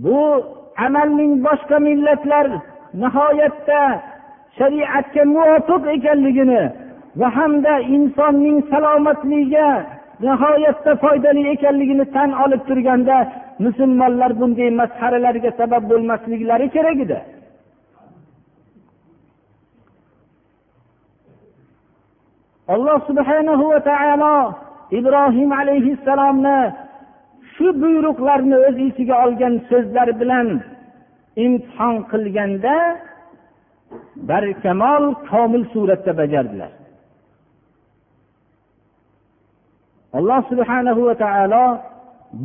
Bu 0.04 0.20
amalning 0.86 1.34
boshqa 1.46 1.78
millatlar 1.88 2.46
nihoyatda 3.02 3.82
shariatga 4.58 5.24
muvofiq 5.36 5.84
ekanligini 5.96 6.64
va 7.20 7.28
hamda 7.38 7.74
insonning 7.96 8.58
salomatligiga 8.72 9.68
nihoyatda 10.26 10.92
foydali 11.04 11.42
ekanligini 11.54 12.06
tan 12.16 12.30
olib 12.44 12.62
turganda 12.70 13.18
musulmonlar 13.66 14.32
bunday 14.40 14.70
masxaralarga 14.82 15.52
sabab 15.60 15.84
bo'lmasliklari 15.92 16.68
kerak 16.76 17.00
edi. 17.06 17.20
Alloh 22.74 22.98
subhanahu 23.10 23.64
va 23.72 23.80
taolo 23.92 24.36
ibrohim 25.00 25.50
alayhissalomni 25.62 26.60
shu 27.54 27.68
buyruqlarni 27.82 28.58
o'z 28.68 28.78
ichiga 28.90 29.16
olgan 29.26 29.54
so'zlar 29.70 30.10
bilan 30.22 30.48
imtihon 31.46 31.96
qilganda 32.12 32.76
barkamol 34.30 35.04
komil 35.30 35.64
suratda 35.74 36.12
bajardilar. 36.22 36.72
Alloh 40.18 40.42
subhanahu 40.52 41.02
va 41.10 41.16
taolo 41.24 41.66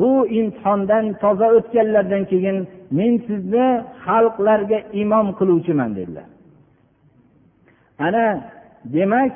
bu 0.01 0.13
imtihondan 0.39 1.05
toza 1.23 1.47
o'tganlardan 1.57 2.23
keyin 2.31 2.57
men 2.99 3.13
sizni 3.27 3.67
xalqlarga 4.05 4.79
imom 5.03 5.27
qiluvchiman 5.39 5.91
dedilar. 5.99 6.29
Ana 8.07 8.27
demak 8.97 9.35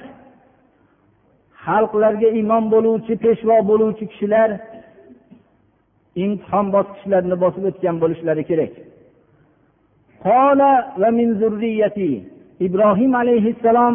xalqlarga 1.68 2.28
imom 2.42 2.64
bo'luvchi 2.74 3.14
peshvo 3.24 3.56
bo'luvchi 3.70 4.04
kishilar 4.12 4.50
imtihon 6.24 6.66
bosqichlarini 6.74 7.36
bosib 7.44 7.64
o'tgan 7.70 7.96
bo'lishlari 8.02 8.42
kerak. 8.50 8.72
Ibrohim 12.66 13.12
alayhissalom 13.22 13.94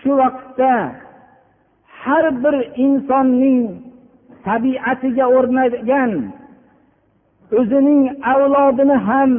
shu 0.00 0.10
vaqtda 0.22 0.72
har 2.02 2.24
bir 2.42 2.56
insonning 2.84 3.60
tabiatiga 4.46 5.26
o'rnagan 5.36 6.12
o'zining 7.58 8.02
avlodini 8.32 8.96
ham 9.08 9.30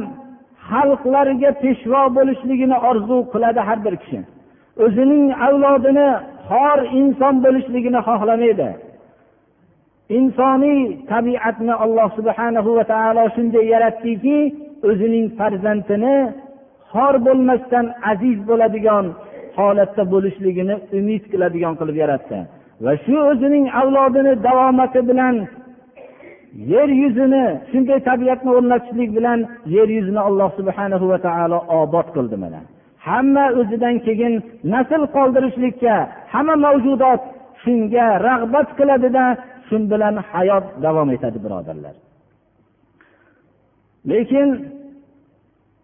xalqlarga 0.70 1.50
peshvo 1.62 2.02
bo'lishligini 2.16 2.76
orzu 2.90 3.16
qiladi 3.32 3.60
har 3.68 3.78
bir 3.86 3.94
kishi. 4.02 4.20
O'zining 4.84 5.24
avlodini 5.46 6.08
xor 6.48 6.78
inson 7.00 7.34
bo'lishligini 7.44 8.00
xohlamaydi. 8.08 8.68
Insoniy 10.18 10.80
tabiatni 11.12 11.74
alloh 11.84 12.08
subhanahu 12.18 12.70
va 12.78 12.84
taolo 12.92 13.24
shunday 13.36 13.64
yaratdiki 13.74 14.38
o'zining 14.88 15.26
farzandini 15.38 16.16
xor 16.92 17.14
bo'lmasdan 17.26 17.86
aziz 18.12 18.38
bo'ladigan 18.48 19.06
holatda 19.58 20.02
bo'lishligini 20.12 20.74
umid 20.98 21.22
qiladigan 21.32 21.74
qilib 21.80 21.96
yaratdi. 22.02 22.38
Va 22.84 22.92
shu 23.04 23.16
o'zining 23.30 23.64
avlodini 23.80 24.32
davomati 24.46 25.00
bilan 25.10 25.34
yer 26.72 26.88
yuzini 27.02 27.44
shunday 27.70 27.98
tabiatni 28.08 28.50
o'rnatishlik 28.56 29.10
bilan 29.18 29.38
yer 29.76 29.88
yuzini 29.96 30.20
alloh 30.28 30.50
subhanahu 30.58 31.04
va 31.12 31.18
taolo 31.26 31.58
obod 31.80 32.06
qildi 32.16 32.36
mana. 32.44 32.60
Hamma 33.08 33.44
o'zidan 33.60 33.96
keyin 34.06 34.34
nasl 34.74 35.02
qoldirishlikka 35.16 35.94
hamma 36.34 36.54
mavjudot 36.66 37.22
shunga 37.62 38.06
rag'bat 38.28 38.68
qiladida 38.78 39.24
shu 39.66 39.76
bilan 39.92 40.14
hayot 40.30 40.66
davom 40.84 41.08
etadi 41.16 41.38
birodarlar. 41.44 41.94
Lekin 44.10 44.48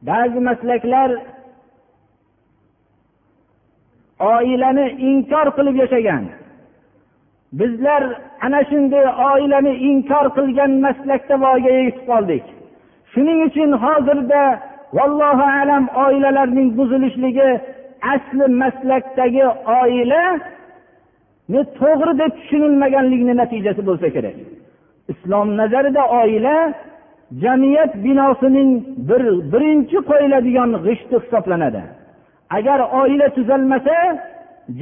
ba'zi 0.09 0.41
maslaklar 0.49 1.11
oilani 4.35 4.87
inkor 5.11 5.47
qilib 5.57 5.77
yashagan. 5.83 6.25
Bizlar 7.59 8.03
ana 8.47 8.61
shunday 8.71 9.07
oilani 9.31 9.73
inkor 9.91 10.27
qilgan 10.37 10.73
maslakda 10.87 11.35
voyaga 11.45 11.71
yetib 11.87 12.05
qoldik. 12.11 12.45
Shuning 13.13 13.39
uchun 13.49 13.71
hozirda 13.85 14.43
vallohu 14.97 15.45
alam 15.61 15.85
oilalarning 16.05 16.69
buzilishligi 16.79 17.51
asli 18.15 18.47
maslakdagi 18.63 19.45
oila 19.81 20.23
to'g'ri 21.81 22.13
deb 22.23 22.33
tushunilmaganligini 22.39 23.35
natijasi 23.43 23.83
bo'lsa 23.89 24.09
kerak. 24.17 24.37
Islom 25.13 25.49
nazarida 25.61 26.03
oila 26.21 26.57
jamiyat 27.45 27.93
binosining 28.05 28.71
bir 29.09 29.23
birinchi 29.53 29.99
qo'yiladigan 30.11 30.71
g'ishti 30.85 31.15
hisoblanadi. 31.23 31.83
Agar 32.57 32.81
oila 33.01 33.27
tuzalmasa 33.37 33.97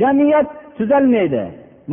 jamiyat 0.00 0.48
tuzalmaydi. 0.78 1.44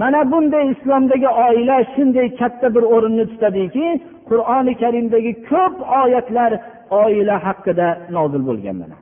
Mana 0.02 0.22
bunday 0.32 0.66
islomdagi 0.74 1.30
oila 1.46 1.78
shunday 1.94 2.28
katta 2.40 2.68
bir 2.76 2.84
o'rinni 2.96 3.26
tutadiki 3.32 3.88
qur'oni 4.30 4.74
karimdagi 4.82 5.32
ko'p 5.50 5.76
oyatlar 6.02 6.52
oila 7.04 7.36
haqida 7.46 7.88
nozil 8.16 8.44
bo'lgan 8.50 8.76
mana 8.82 8.98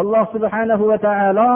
alloh 0.00 0.24
subhanahu 0.34 0.84
va 0.90 0.98
taolo 1.06 1.52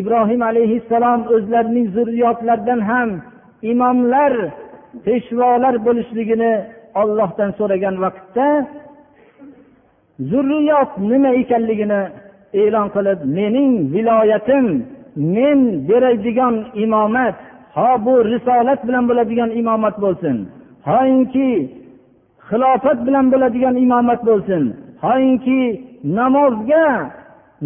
ibrohim 0.00 0.40
alayhissalom 0.50 1.20
o'zlarining 1.34 1.86
zurriyotlaridan 1.96 2.80
ham 2.90 3.10
imomlar 3.72 4.32
peshvolar 5.04 5.74
bo'lishligini 5.86 6.52
ollohdan 7.02 7.50
so'ragan 7.58 7.96
vaqtda 8.04 8.48
zurriyot 10.30 10.90
nima 11.10 11.30
ekanligini 11.42 12.00
e'lon 12.62 12.86
qilib 12.96 13.20
mening 13.38 13.72
viloyatim 13.94 14.66
men 15.18 15.88
beradigan 15.88 16.54
imomat 16.84 17.36
ho 17.76 17.90
bu 18.04 18.14
risolat 18.32 18.80
bilan 18.88 19.04
bo'ladigan 19.08 19.50
imomat 19.60 19.96
bo'lsin. 20.04 20.36
Hoinki 20.88 21.50
xilofat 22.48 22.98
bilan 23.06 23.26
bo'ladigan 23.32 23.76
imomat 23.84 24.20
bo'lsin. 24.28 24.62
Hoinki 25.04 25.60
namozga 26.18 26.86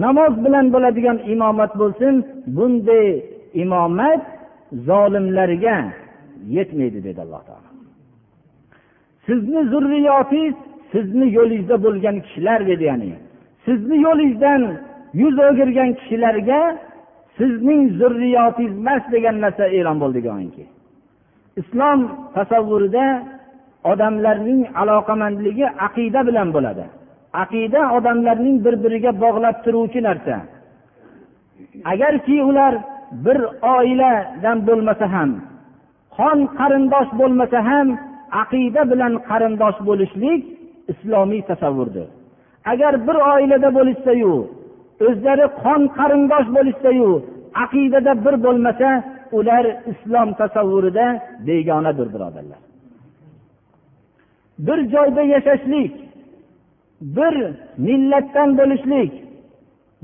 namoz 0.05 0.35
bilan 0.45 0.67
bo'ladigan 0.75 1.19
imomat 1.35 1.73
bo'lsin. 1.81 2.15
Bunday 2.57 3.07
imomat 3.63 4.23
zolimlarga 4.89 5.77
yetmaydi 6.57 6.99
dedi 7.07 7.21
alloh 7.25 7.43
taolo. 7.49 7.71
Sizni 9.27 9.61
zurriyotingiz 9.73 10.57
sizni 10.93 11.27
yo'lingizda 11.39 11.77
bo'lgan 11.85 12.17
kishilar 12.25 12.61
dedi 12.71 12.85
ya'ni 12.91 13.13
sizni 13.67 13.97
yo'lingizdan 14.07 14.63
yuz 15.23 15.37
o'girgan 15.49 15.91
kishilarga 15.99 16.61
sizning 17.39 17.83
zurriyotingiz 18.01 18.73
emas 18.83 19.03
degan 19.15 19.37
narsa 19.45 19.65
e'lon 19.79 19.97
bo'ldi 20.03 20.21
go'yoki 20.29 20.65
islom 21.61 22.01
tasavvurida 22.37 23.07
odamlarning 23.93 24.63
aloqamandligi 24.83 25.67
aqida 25.87 26.21
bilan 26.29 26.49
bo'ladi. 26.57 26.85
Aqida 27.43 27.81
odamlarning 27.97 28.57
bir 28.65 28.75
biriga 28.85 29.13
bog'lab 29.25 29.57
turuvchi 29.65 30.01
narsa. 30.09 30.37
Agarki 31.93 32.37
ular 32.51 32.75
bir 33.25 33.39
oiladan 33.77 34.59
bo'lmasa 34.69 35.07
ham 35.15 35.31
qon 36.17 36.39
qarindosh 36.59 37.11
bo'lmasa 37.21 37.59
ham 37.71 37.89
aqida 38.43 38.83
bilan 38.93 39.13
qarindosh 39.29 39.79
bo'lishlik 39.89 40.41
islomiy 40.93 41.43
tasavvurdir. 41.51 42.09
Agar 42.73 42.93
bir 43.07 43.17
oilada 43.33 43.69
bo'lishsayu 43.79 44.33
o'zlari 45.07 45.47
qon 45.63 45.81
qarindosh 45.99 46.49
bo'lishsayu 46.57 47.11
aqidada 47.65 48.13
bir 48.25 48.35
bo'lmasa 48.45 48.89
ular 49.39 49.65
islom 49.93 50.29
tasavvurida 50.41 51.07
begonadir 51.47 52.09
birodarlar. 52.15 52.61
Bir 54.67 54.79
joyda 54.95 55.23
yashashlik 55.35 55.93
bir 57.17 57.35
millatdan 57.87 58.51
bo'lishlik 58.59 59.13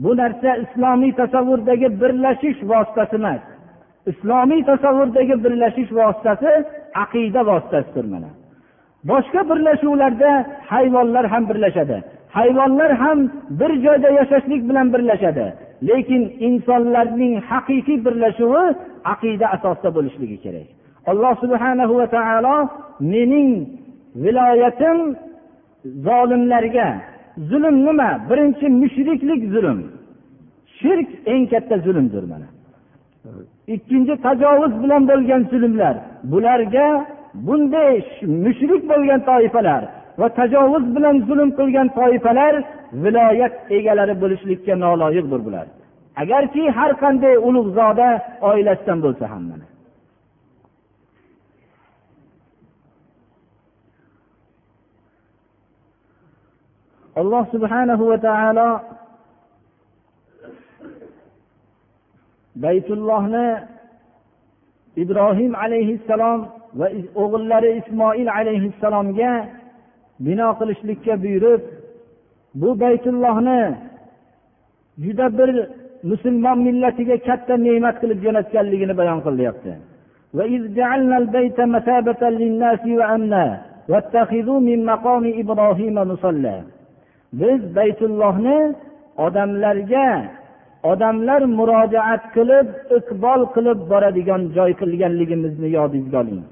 bu 0.03 0.11
narsa 0.21 0.51
islomiy 0.65 1.13
tasavvurdagi 1.21 1.89
birlashish 2.01 2.61
vositasi 2.71 3.17
emas 3.21 3.43
islomiy 4.11 4.63
tasavvurdagi 4.71 5.35
birlashish 5.45 5.91
vositasi 6.01 6.51
aqida 7.03 7.41
vositasidir 7.51 8.07
mana. 8.15 8.31
Boshqa 9.11 9.41
birlashuvlarda 9.51 10.31
hayvonlar 10.73 11.25
ham 11.33 11.43
birlashadi. 11.51 11.99
Hayvonlar 12.37 12.93
ham 13.03 13.19
bir 13.51 13.71
joyda 13.85 14.09
yashashlik 14.11 14.69
bilan 14.69 14.93
birlashadi. 14.93 15.47
Lekin 15.89 16.23
insonlarning 16.49 17.35
haqiqiy 17.51 17.99
birlashuvi 18.07 18.65
aqida 19.13 19.47
asosida 19.55 19.91
bo'lishligi 19.97 20.37
kerak. 20.45 20.69
Alloh 21.11 21.35
subhanahu 21.43 21.95
va 22.01 22.07
taolo 22.17 22.57
mening 23.13 23.51
viloyatim 24.23 24.99
zolimlarga 26.07 26.89
zulm 27.51 27.77
nima? 27.87 28.11
Birinchi 28.31 28.67
mushriklik 28.83 29.43
zulm. 29.55 29.79
Shirk 30.79 31.09
eng 31.33 31.45
katta 31.53 31.77
zulmdir 31.87 32.25
mana. 32.33 32.49
Ikkinchi 33.75 34.15
tajovuz 34.27 34.73
bilan 34.83 35.03
bo'lgan 35.11 35.43
zulmlar. 35.53 35.95
Bularga 36.33 36.87
bunday 37.47 37.95
mushrik 38.45 38.83
bo'lgan 38.91 39.21
toifalar 39.29 39.83
va 40.21 40.29
tajovuz 40.39 40.85
bilan 40.97 41.17
zulm 41.29 41.51
qilgan 41.59 41.89
toifalar 41.99 42.55
viloyat 43.05 43.55
egalari 43.77 44.15
bo'lishlikka 44.23 44.75
noloyiqdir 44.85 45.41
bular. 45.47 45.67
Agarki 46.23 46.63
har 46.77 46.91
qanday 47.03 47.35
ulug'zoda 47.49 48.09
oilasidan 48.51 48.99
bo'lsa 49.05 49.25
ham 49.33 49.43
mana. 49.51 49.67
Alloh 57.21 57.45
subhanahu 57.55 58.05
va 58.11 58.19
taolo 58.29 58.71
baytullohni 62.65 63.49
ibrohim 65.03 65.53
alayhissalom 65.65 66.41
va 66.79 66.87
o'g'illari 67.23 67.71
ismoil 67.81 68.29
alayhissalomga 68.39 69.33
bino 70.27 70.49
qilishlikka 70.59 71.15
buyurib 71.23 71.63
bu 72.61 72.71
baytullohni 72.83 73.61
juda 75.05 75.27
bir 75.39 75.51
musulmon 76.11 76.59
millatiga 76.67 77.17
katta 77.29 77.55
ne'mat 77.67 77.97
qilib 78.03 78.19
jo'natganligini 78.25 78.95
bayon 79.01 79.19
qilyapti 79.27 79.73
biz 87.41 87.77
baytullohni 87.77 88.59
odamlarga 89.27 90.09
odamlar 90.93 91.43
murojaat 91.59 92.23
qilib 92.37 92.69
iqbol 92.99 93.41
qilib 93.55 93.79
boradigan 93.91 94.43
joy 94.57 94.71
qilganligimizni 94.81 95.69
yodingizga 95.79 96.19
oling. 96.23 96.43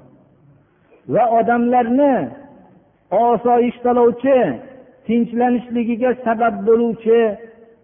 Va 1.15 1.25
odamlarni 1.41 2.13
osoyishtalovchi 3.11 4.39
tinchlanishligiga 5.07 6.11
sabab 6.25 6.55
bo'luvchi 6.69 7.19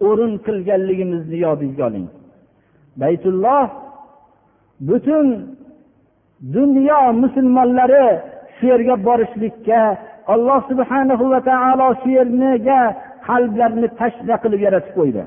o'rin 0.07 0.33
qilganligimizni 0.45 1.37
yodingizga 1.45 1.83
oling. 1.89 2.07
Baytulloh 3.01 3.65
butun 4.87 5.27
dunyo 6.57 7.01
musulmonlari 7.21 8.07
shu 8.55 8.63
yerga 8.71 8.95
borishlikka 9.07 9.81
alloh 10.33 10.59
subhanahu 10.69 11.23
va 11.33 11.39
taolo 11.49 11.87
shu 12.01 12.09
yerga 12.17 12.79
qalblarni 13.27 13.87
tashna 13.99 14.35
qilib 14.43 14.61
yaratib 14.67 14.93
qo'ydi. 14.99 15.23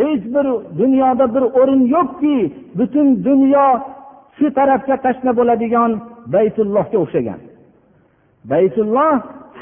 Hech 0.00 0.24
bir 0.34 0.46
dunyoda 0.80 1.26
bir 1.34 1.44
o'rin 1.60 1.82
yo'qki 1.96 2.36
butun 2.78 3.06
dunyo 3.28 3.68
shu 4.36 4.46
tarafga 4.58 4.96
tashna 5.06 5.32
bo'ladigan 5.38 5.90
baytullohga 6.34 6.98
o'xshagan. 7.04 7.40
Baytulloh 8.52 9.14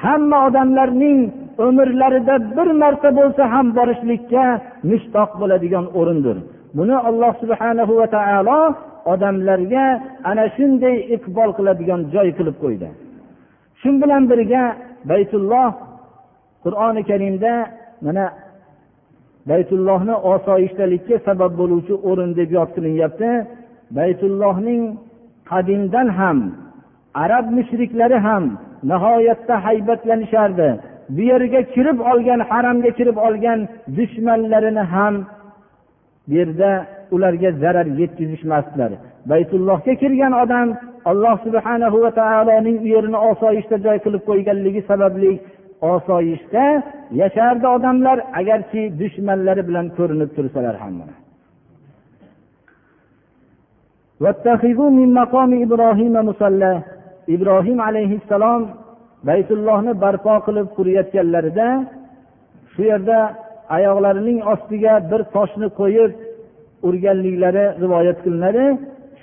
hamma 0.03 0.39
odamlarning 0.47 1.21
umrlarida 1.67 2.35
bir 2.57 2.69
marta 2.83 3.09
bo'lsa 3.19 3.43
ham 3.55 3.67
borishlikka 3.79 4.45
mushtoq 4.91 5.31
bo'ladigan 5.41 5.87
o'rindir. 5.99 6.37
Buni 6.77 6.97
alloh 7.09 7.33
subhanahu 7.43 7.93
va 8.01 8.07
taolo 8.17 8.61
odamlarga 9.13 9.87
ana 10.31 10.45
shunday 10.57 10.97
iqbol 11.17 11.51
qiladigan 11.59 12.01
joy 12.15 12.29
qilib 12.39 12.57
qo'ydi. 12.65 12.89
Shu 13.81 13.91
bilan 14.03 14.23
birga 14.31 14.65
baytulloh 15.11 15.71
qur'oni 16.65 17.03
karimda 17.11 17.53
mana 18.07 18.25
baytullohni 19.51 20.15
osoyishtalikka 20.33 21.17
sabab 21.27 21.53
bo'luvchi 21.61 21.95
o'rin 22.09 22.31
deb 22.39 22.51
yod 22.57 22.71
qilinyapti 22.77 23.31
baytullohning 23.99 24.83
qadimdan 25.51 26.09
ham 26.19 26.39
arab 27.25 27.47
mushriklari 27.57 28.19
ham 28.27 28.45
nihoyatda 28.91 29.55
haybatlanishardi. 29.65 30.69
Bu 31.17 31.23
yerga 31.33 31.61
kirib 31.75 31.99
olgan 32.11 32.41
haramga 32.51 32.91
kirib 32.99 33.17
olgan 33.27 33.61
dushmanlarini 33.97 34.85
ham 34.95 35.15
bu 36.29 36.35
yerda 36.39 36.71
ularga 37.15 37.51
zarar 37.63 37.87
yetkazishmasdilar. 38.01 38.93
Baytullohga 39.31 39.95
kirgan 40.03 40.33
odam 40.43 40.69
alloh 41.11 41.37
subhanahu 41.47 41.97
va 42.05 42.11
taoloning 42.21 42.77
u 42.85 42.87
yerini 42.95 43.19
osoyishta 43.31 43.77
joy 43.87 43.99
qilib 44.05 44.23
qo'yganligi 44.31 44.83
sababli 44.91 45.33
osoyishta 45.95 46.65
yashardi 47.21 47.67
odamlar 47.77 48.19
agarchi 48.41 48.83
dushmanlari 49.01 49.63
bilan 49.69 49.87
ko'rinib 49.99 50.31
tursalar 50.37 50.77
ham 50.83 50.95
ibrohim 57.35 57.79
alayhissalom 57.89 58.63
baytullohni 59.29 59.93
barpo 60.05 60.35
qilib 60.47 60.67
qurayotganlarida 60.77 61.69
shu 62.73 62.83
yerda 62.91 63.19
oyoqlarining 63.77 64.39
ostiga 64.53 64.93
bir 65.11 65.21
toshni 65.35 65.69
qo'yib 65.81 66.11
urganliklari 66.89 67.65
rivoyat 67.83 68.19
qilinadi. 68.25 68.65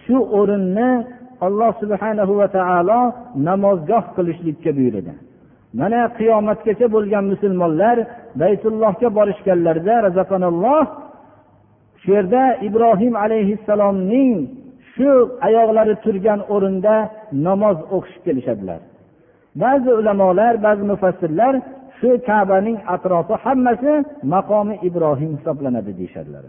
Shu 0.03 0.17
o'rinni 0.39 0.89
alloh 1.45 1.71
subhanahu 1.81 2.33
va 2.41 2.47
taolo 2.57 2.99
namozgoh 3.47 4.03
qilishlikka 4.15 4.71
buyurdi 4.77 5.13
mana 5.79 6.01
qiyomatgacha 6.17 6.87
bo'lgan 6.95 7.23
musulmonlar 7.33 7.97
baytullohga 8.41 9.09
borishganlarida 9.17 9.95
shu 12.01 12.09
yerda 12.15 12.43
ibrohim 12.67 13.13
alayhissalomning 13.23 14.31
shu 14.94 15.10
oyoqlari 15.46 15.94
turgan 16.04 16.40
o'rinda 16.54 16.94
namoz 17.46 17.78
o'qishib 17.96 18.22
kelishadilar 18.26 18.80
ba'zi 19.62 19.90
ulamolar 20.00 20.54
ba'zi 20.66 20.84
mufassirlar 20.92 21.54
shu 21.98 22.10
kabaning 22.28 22.78
atrofi 22.94 23.34
hammasi 23.44 23.92
maqomi 24.34 24.74
ibrohim 24.88 25.30
hisoblanadi 25.38 25.92
deyishadilar 26.00 26.44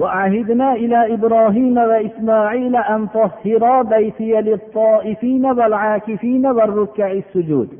وعهدنا 0.00 0.68
إلى 0.82 1.14
إبراهيم 1.14 1.76
وإسماعيل 1.90 2.74
أن 2.76 3.00
طهرا 3.06 3.82
بيتي 3.82 4.32
للطائفين 4.48 5.44
والعاكفين 5.58 6.44
والركع 6.46 7.08
السجود 7.12 7.70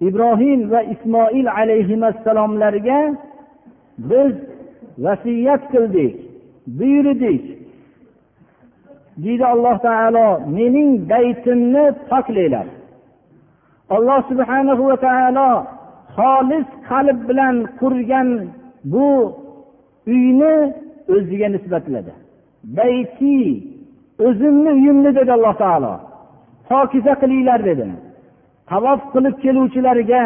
ibrohim 0.00 0.70
va 0.70 0.82
ismoil 0.82 1.46
alayhissalomlarga 1.46 3.16
biz 3.98 4.32
vasiyat 4.97 5.63
qildik 5.71 6.13
buyurdik. 6.79 7.43
Deydi 9.23 9.45
alloh 9.53 9.77
taolo 9.87 10.27
mening 10.57 10.91
baytimni 11.11 11.85
poklanglar. 12.09 12.67
Alloh 13.95 14.19
subhanahu 14.31 14.83
va 14.89 14.97
taolo 15.07 15.49
xolis 16.17 16.67
qalb 16.89 17.19
bilan 17.29 17.55
qurgan 17.79 18.29
bu 18.93 19.09
uyni 20.13 20.55
o'ziga 21.13 21.47
nisbatladi 21.55 22.13
bayti 22.77 23.37
o'zimni 24.25 24.71
uyimni 24.77 25.11
dedi 25.17 25.31
alloh 25.37 25.55
taolo. 25.63 25.93
Pokiza 26.69 27.13
qilinglar 27.21 27.59
dedi. 27.69 27.87
Tavof 28.69 29.01
qilib 29.13 29.35
keluvchilarga 29.43 30.25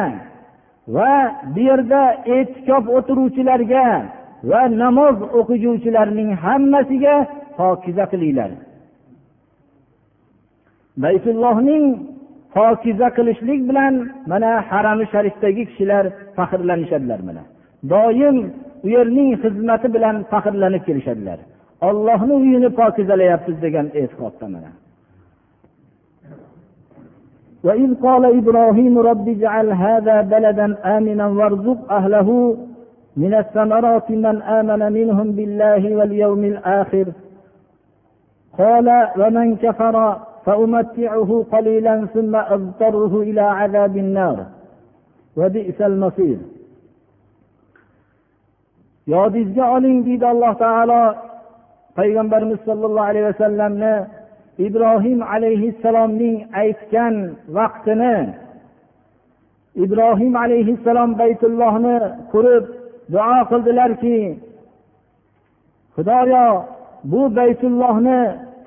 va 0.95 1.13
bu 1.53 1.61
yerda 1.69 2.01
e'tikof 2.35 2.83
o'tiruvchilarga 2.97 3.85
va 4.50 4.62
namoz 4.82 5.16
o'qiguvchilarning 5.38 6.30
hammasiga 6.44 7.14
pokiza 7.58 8.04
qilinglar 8.12 8.50
baytullohning 11.04 11.84
pokiza 12.56 13.08
qilishlik 13.16 13.60
bilan 13.68 13.94
mana 14.30 14.50
harami 14.70 15.04
sharifdagi 15.12 15.62
kishilar 15.70 16.04
faxrlanishadilar 16.36 17.20
mana 17.28 17.42
doim 17.92 18.36
u 18.84 18.88
yerning 18.96 19.30
xizmati 19.42 19.88
bilan 19.94 20.16
faxrlanib 20.32 20.82
kelishadilar 20.88 21.38
ollohni 21.88 22.34
uyini 22.42 22.70
pokizalayapmiz 22.80 23.56
degan 23.64 23.86
e'tiqodda 24.00 24.48
mana 24.56 24.70
وإذ 27.66 27.90
قال 28.06 28.24
إبراهيم 28.40 28.94
رب 29.10 29.26
اجعل 29.36 29.68
هذا 29.84 30.16
بلدا 30.32 30.66
آمنا 30.96 31.26
وارزق 31.38 31.92
أهله 31.98 32.28
من 33.17 33.33
الثمرات 33.33 34.11
من 34.11 34.41
آمن 34.41 34.93
منهم 34.93 35.31
بالله 35.31 35.95
واليوم 35.95 36.43
الآخر 36.43 37.05
قال 38.57 38.87
ومن 39.17 39.55
كفر 39.55 40.19
فأمتعه 40.45 41.45
قليلا 41.51 42.05
ثم 42.13 42.35
أضطره 42.35 43.21
إلى 43.21 43.41
عذاب 43.41 43.97
النار 43.97 44.45
وبئس 45.37 45.81
المصير 45.81 46.37
yodingizga 49.13 49.65
oling 49.75 49.97
deydi 50.05 50.25
alloh 50.33 50.53
taolo 50.63 51.01
payg'ambarimiz 51.97 52.59
sollallohu 52.67 53.07
alayhi 53.09 53.27
vasallamni 53.31 53.95
ibrohim 54.67 55.19
alayhissalomning 55.33 56.35
aytgan 56.63 57.15
vaqtini 57.57 58.15
ibrohim 59.85 60.33
alayhissalom 60.43 61.09
baytullohni 61.21 61.95
qurib 62.33 62.65
duo 63.13 63.39
qildilarki 63.49 64.19
xudoyo 65.95 66.47
bu 67.11 67.21
baytullohni 67.37 68.21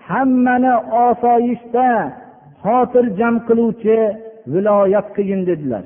hammani 0.09 0.74
osoyishta 1.07 1.88
xotirjam 2.62 3.35
qiluvchi 3.48 3.98
viloyat 4.53 5.07
qilgin 5.16 5.42
dedilar. 5.51 5.85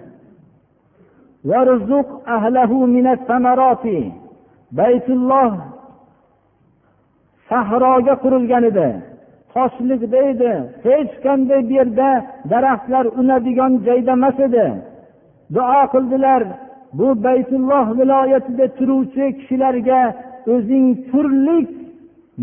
Baytulloh 4.78 5.52
sahroga 7.48 8.14
qurilgan 8.22 8.64
edi. 8.70 8.88
Toshliqda 9.54 10.18
edi 10.32 10.52
hech 10.84 11.12
qanday 11.24 11.60
bu 11.68 11.72
yerda 11.78 12.10
daraxtlar 12.50 13.04
unadigan 13.20 13.72
joyda 13.86 14.12
emas 14.18 14.36
edi. 14.46 14.66
Duo 15.54 15.82
qildilar 15.94 16.42
bu 16.98 17.24
baytulloh 17.24 17.86
viloyatida 17.98 18.66
turuvchi 18.78 19.24
kishilarga 19.38 20.00
o'zing 20.54 20.86
turli 21.10 21.58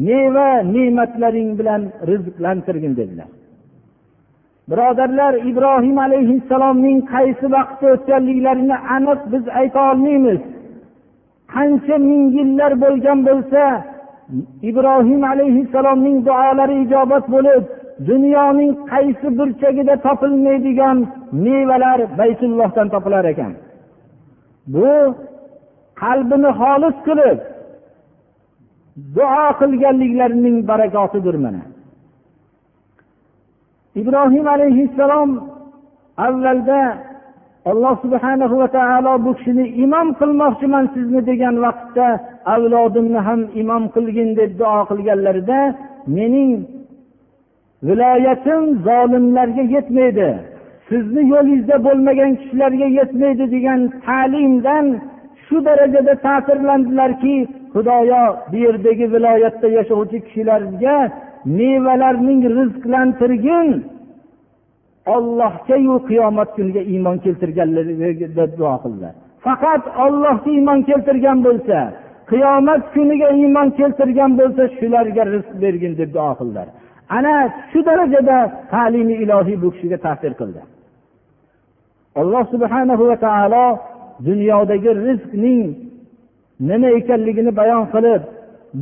meva 0.07 0.49
ne'matlaring 0.75 1.49
bilan 1.59 1.81
rizqlantirgin 2.09 2.93
dedilar. 2.99 3.29
Birodarlar 4.69 5.33
ibrohim 5.49 5.97
alayhissalomning 6.07 6.99
qaysi 7.13 7.45
vaqtda 7.55 7.87
o'tganliklarini 7.95 8.77
aniq 8.95 9.19
biz 9.33 9.43
ayta 9.59 9.79
olmaymiz. 9.91 10.41
Qancha 11.53 11.95
ming 12.09 12.23
yillar 12.37 12.71
bo'lgan 12.83 13.19
bo'lsa 13.29 13.63
ibrohim 14.69 15.21
alayhissalomning 15.33 16.17
duolari 16.27 16.75
ijobat 16.83 17.25
bo'lib 17.35 17.63
dunyoning 18.09 18.71
qaysi 18.91 19.27
burchagida 19.37 19.95
topilmaydigan 20.05 20.97
mevalar 21.45 21.99
baytullohdan 22.19 22.87
topilar 22.93 23.25
ekan. 23.33 23.51
Bu 24.73 24.91
qalbini 26.01 26.51
xolis 26.61 26.95
qilib 27.07 27.39
duo 29.15 29.45
qilganliklarining 29.59 30.57
barakotidir 30.69 31.35
mana. 31.45 31.63
Ibrohim 34.01 34.45
alayhissalom 34.55 35.29
avvalda 36.27 36.81
alloh 37.71 37.95
subhanahu 38.03 38.55
va 38.61 38.67
taolo 38.77 39.13
bu 39.25 39.31
kishini 39.37 39.65
imom 39.83 40.07
qilmoqchiman 40.19 40.85
sizni 40.95 41.21
degan 41.29 41.55
vaqtda 41.65 42.07
avlodimni 42.53 43.19
ham 43.27 43.41
imom 43.61 43.83
qilgin 43.95 44.29
deb 44.39 44.51
duo 44.61 44.79
qilganlarida 44.89 45.59
mening 46.17 46.51
viloyatim 47.87 48.63
zolimlarga 48.87 49.63
yetmaydi. 49.75 50.29
Sizni 50.89 51.23
yo'lingizda 51.33 51.77
bo'lmagan 51.87 52.31
kishilarga 52.41 52.87
yetmaydi 52.99 53.45
degan 53.55 53.79
ta'limdan 54.07 54.85
shu 55.45 55.57
darajada 55.67 56.13
ta'sirlandilarki 56.25 57.35
xudoyo 57.73 58.23
bu 58.51 58.57
yerdagi 58.65 59.05
viloyatda 59.13 59.67
yashovchi 59.77 60.17
kishilarga 60.25 60.95
mevalarning 61.59 62.41
rizqlantirgin 62.57 63.67
ollohgayu 65.15 65.95
qiyomat 66.09 66.49
kuniga 66.57 66.81
iymon 66.93 67.17
keltirganlarga 67.25 68.45
duo 68.59 68.75
qildilar. 68.83 69.13
Faqat 69.45 69.83
ollohga 70.05 70.49
iymon 70.57 70.79
keltirgan 70.89 71.37
bo'lsa 71.47 71.77
qiyomat 72.31 72.83
kuniga 72.95 73.29
iymon 73.41 73.67
keltirgan 73.79 74.31
bo'lsa 74.39 74.63
shularga 74.77 75.23
rizq 75.33 75.53
bergin 75.63 75.93
deb 75.99 76.09
duo 76.15 76.31
qildilar. 76.39 76.67
Ana 77.17 77.35
shu 77.71 77.79
darajada 77.89 78.37
ta'limi 78.73 79.15
ilohiy 79.23 79.57
bu 79.63 79.67
kishiga 79.73 79.97
ta'sir 80.05 80.33
qildi. 80.41 80.61
Alloh 82.15 82.43
subhanahu 82.53 83.03
va 83.09 83.17
taolo 83.25 83.65
dunyodagi 84.27 84.91
rizqning 85.07 85.67
nima 86.69 86.89
ekanligini 86.99 87.51
bayon 87.59 87.83
qilib 87.93 88.21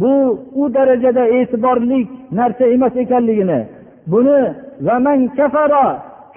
bu 0.02 0.13
u 0.62 0.63
darajada 0.76 1.24
e'tiborli 1.38 2.02
narsa 2.38 2.66
emas 2.76 2.94
ekanligini 3.04 3.60
buni 4.12 4.40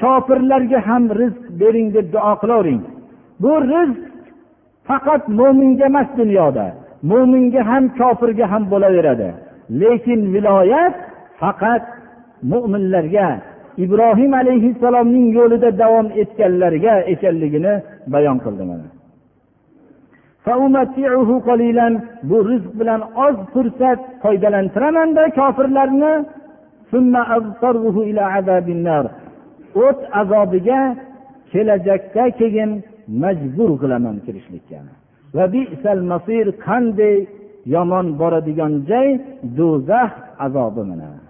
kofirlarga 0.00 0.78
ham 0.88 1.04
rizq 1.20 1.42
bering 1.60 1.88
deb 1.96 2.06
duo 2.14 2.32
qilavering. 2.42 2.80
Bu 3.42 3.52
rizq 3.72 4.00
faqat 4.88 5.22
mo'minga 5.38 5.84
emas 5.90 6.08
dunyoda 6.20 6.66
mo'minga 7.10 7.62
ham 7.70 7.84
kofirga 7.98 8.46
ham 8.52 8.62
bo'laveradi. 8.72 9.30
Lekin 9.80 10.20
viloyat 10.34 10.94
faqat 11.40 11.84
mo'minlarga 12.50 13.28
ibrohim 13.84 14.32
alayhissalomning 14.34 15.26
yo'lida 15.38 15.78
davom 15.78 16.06
etganlarga 16.22 16.94
ekanligini 17.12 17.74
bayon 18.12 18.38
qildi 18.44 18.64
mana. 18.70 18.88
Bu 22.30 22.38
rizq 22.50 22.72
bilan 22.80 23.00
oz 23.26 23.36
fursat 23.52 24.00
foydalantiramanda 24.22 25.24
kofirlarni. 25.38 26.12
O't 29.74 30.00
azobiga 30.20 30.80
kelajakda 31.52 32.24
keyin 32.40 32.70
majbur 33.22 33.70
qilaman 33.82 34.16
kirishlikka. 34.26 34.78
Qanday 36.66 37.16
yomon 37.74 38.06
boradigan 38.20 38.72
joy 38.90 39.08
do'zax 39.58 40.12
azobi 40.44 40.82
mana. 40.90 41.29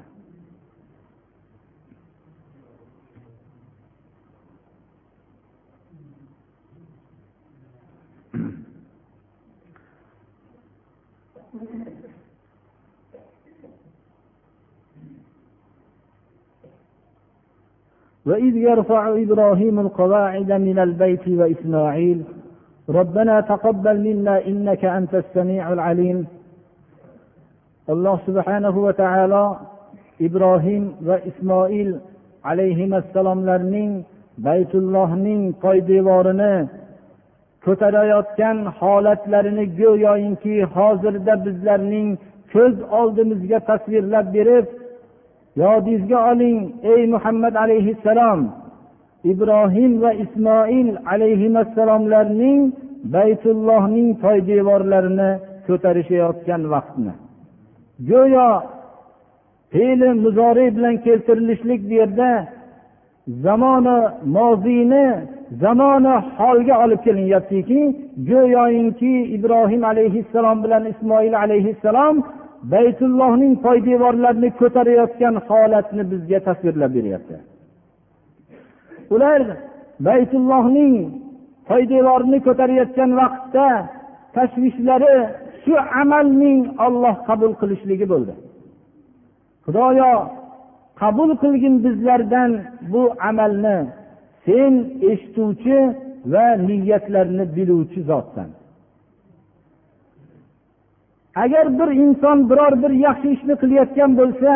وإذ 18.25 18.55
يرفع 18.57 19.03
إبراهيم 19.23 19.79
القواعد 19.79 20.51
من 20.51 20.79
البيت 20.79 21.27
وإسماعيل 21.27 22.23
ربنا 22.89 23.41
تقبل 23.41 23.97
منا 23.99 24.45
إنك 24.47 24.85
أنت 24.85 25.15
السميع 25.15 25.73
العليم 25.73 26.25
alloh 27.93 28.17
subhanahu 28.25 28.85
va 28.85 28.93
taolo 28.97 29.45
ibrohim 30.27 30.83
va 31.07 31.17
ismoil 31.29 31.89
alayhim 32.49 32.91
assalomlarning 33.01 33.91
baytullohning 34.47 35.41
poydevorini 35.63 36.55
ko'tarayotgan 37.65 38.57
holatlarini 38.79 39.65
go'yoki 39.81 40.55
hozirda 40.75 41.33
bizlarning 41.45 42.09
ko'z 42.53 42.75
oldimizga 42.99 43.59
tasvirlab 43.69 44.25
berib 44.37 44.65
yodingizga 45.56 46.18
oling 46.30 46.58
ey 46.92 47.06
muhammad 47.14 47.54
alayhissalom. 47.54 48.40
Ibrohim 49.32 49.92
va 50.02 50.12
ismoil 50.24 50.96
alayhissalomlarning 51.12 52.60
baytullohning 53.14 54.08
poydevorlarini 54.22 55.30
ko'tarishayotgan 55.66 56.62
vaqtni. 56.72 57.12
Go'yo 58.10 58.50
fe'li 59.72 60.08
muzoriy 60.24 60.70
bilan 60.76 60.96
keltirilishlik 61.04 61.80
bu 61.88 61.94
yerda 62.00 62.30
zamoni 63.44 63.98
moziyni 64.36 65.06
zamoni 65.62 66.14
holga 66.38 66.74
olib 66.84 67.00
kelinyaptiki 67.06 67.80
go'yoinki 68.30 69.12
ibrohim 69.36 69.82
alayhissalom 69.92 70.58
bilan 70.64 70.84
ismoil 70.92 71.34
alayhissalom 71.44 72.16
baytullohning 72.62 73.54
poydevorlarini 73.66 74.50
ko'tarayotgan 74.60 75.34
holatni 75.48 76.02
bizga 76.12 76.38
tasvirlab 76.48 76.92
beryapti. 76.98 77.36
Ular 79.14 79.40
baytullohning 80.08 80.94
poydevorini 81.70 82.38
ko'tarayotgan 82.46 83.10
vaqtda 83.20 83.66
tashvishlari 84.36 85.14
shu 85.62 85.74
amalning 86.02 86.60
olloh 86.86 87.16
qabul 87.28 87.52
qilishligi 87.60 88.06
bo'ldi. 88.12 88.34
Xudoyo 89.64 90.12
qabul 91.02 91.30
qilgin 91.42 91.74
bizlardan 91.84 92.50
bu 92.92 93.02
amalni 93.30 93.78
sen 94.46 94.72
eshituvchi 95.10 95.78
va 96.32 96.46
niyatlarni 96.68 97.44
biluvchi 97.56 98.00
zotsan. 98.10 98.48
Agar 101.34 101.78
bir 101.78 101.90
inson 102.04 102.50
biror 102.50 102.82
bir 102.82 102.90
yaxshi 103.06 103.28
ishni 103.36 103.54
qilayotgan 103.62 104.10
bo'lsa 104.20 104.52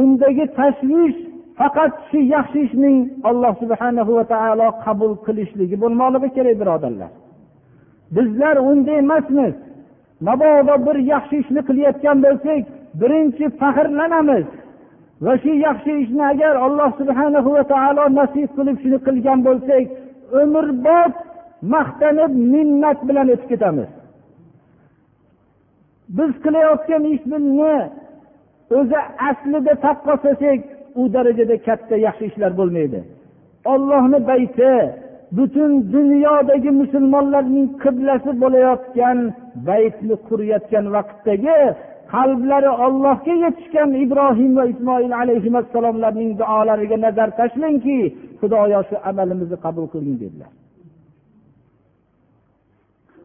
undagi 0.00 0.44
tashvish 0.58 1.18
faqat 1.58 1.92
shu 2.10 2.18
yaxshi 2.34 2.58
ishning 2.66 2.96
alloh 3.30 3.52
subhana 3.62 4.02
va 4.16 4.24
taolo 4.34 4.68
qabul 4.84 5.12
qilishligi 5.26 5.76
bo'lmoqligi 5.82 6.28
kerak 6.36 6.56
birodarlar. 6.60 7.10
Bizlar 8.16 8.56
unday 8.70 8.98
emasmiz. 9.04 9.54
Mabodo 10.26 10.74
bir 10.86 10.96
yaxshi 11.12 11.36
ishni 11.42 11.60
qilayotgan 11.68 12.16
bo'lsak 12.24 12.62
birinchi 13.00 13.44
faxrlanamiz. 13.60 14.46
Va 15.24 15.34
shu 15.42 15.52
yaxshi 15.66 15.92
ishni 16.02 16.22
agar 16.32 16.54
alloh 16.66 16.90
subhana 17.00 17.40
va 17.54 17.62
taolo 17.72 18.04
nasib 18.18 18.50
qilib 18.56 18.76
shuni 18.82 18.98
qilgan 19.06 19.38
bo'lsak 19.46 19.84
umrbod 20.40 21.12
maqtanib 21.74 22.32
minnat 22.52 22.98
bilan 23.08 23.26
o'tib 23.34 23.48
ketamiz. 23.52 23.90
Biz 26.16 26.30
qilayotgan 26.44 27.04
ishni 27.14 27.38
o'zi 28.78 29.00
aslida 29.28 29.74
taqqoslasak 29.84 30.60
u 31.00 31.02
darajada 31.14 31.56
katta 31.66 31.96
yaxshi 32.06 32.24
ishlar 32.30 32.52
bo'lmaydi. 32.60 33.00
Ollohni 33.72 34.18
bayti 34.30 34.72
butun 35.36 35.72
dunyodagi 35.94 36.70
musulmonlarning 36.80 37.66
qiblasi 37.82 38.30
bo'layotgan 38.42 39.18
baytni 39.68 40.14
qurayotgan 40.28 40.84
vaqtdagi 40.96 41.58
qalblari 42.14 42.70
ollohga 42.86 43.34
yetishgan 43.44 43.90
ibrohim 44.04 44.52
va 44.58 44.64
ismoil 44.72 45.12
alayhissalomlarning 45.22 46.30
duolariga 46.40 46.96
nazar 47.06 47.28
tashlangki 47.40 47.98
xudoyo 48.40 48.80
shu 48.88 48.96
amalimizni 49.10 49.58
qabul 49.64 49.86
qiling 49.92 50.16
dedilar. 50.22 50.50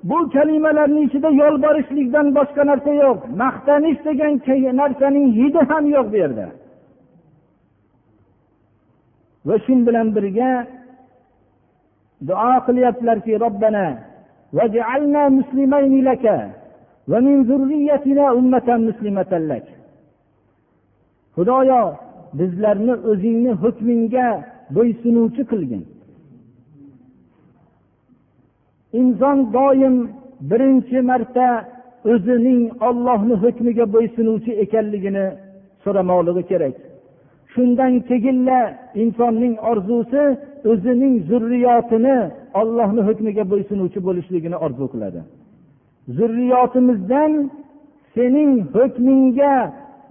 Bu 0.10 0.18
kalimalarni 0.30 1.02
ichida 1.08 1.30
yolborishlikdan 1.42 2.28
boshqa 2.38 2.64
narsa 2.70 2.92
yo'q. 3.04 3.20
Maqtanish 3.42 4.00
degan 4.08 4.34
narsaning 4.82 5.28
hidi 5.40 5.62
ham 5.70 5.84
yo'q 5.96 6.08
bu 6.12 6.18
yerda. 6.24 6.46
Va 9.48 9.56
shu 9.66 9.74
bilan 9.88 10.08
birga 10.16 10.52
duo 12.28 12.54
qilyaptilarki 12.68 13.34
robbana 13.44 13.88
xudoyo 21.36 21.82
bizlarni 22.40 22.94
o'zingni 23.12 23.52
hukmingga 23.64 24.28
bo'ysunuvchi 24.76 25.44
qilgin. 25.52 25.84
Inson 29.00 29.38
doim 29.56 29.96
birinchi 30.50 30.98
marta 31.10 31.48
o'zining 32.12 32.62
ollohni 32.88 33.36
hukmiga 33.44 33.86
bo'ysunuvchi 33.96 34.52
ekanligini 34.64 35.26
so'ramoqligi 35.84 36.44
kerak. 36.52 36.76
Shundan 37.54 37.94
keyinla 38.10 38.60
insonning 39.02 39.56
orzusi 39.72 40.24
o'zining 40.72 41.14
zurriyotini 41.30 42.18
ollohni 42.62 43.02
hukmiga 43.08 43.44
bo'ysunuvchi 43.52 44.00
bo'lishligini 44.08 44.58
orzu 44.66 44.86
qiladi. 44.94 45.22
Zurriyotimizdan 46.18 47.32
sening 48.16 48.52
hukmingga 48.76 49.56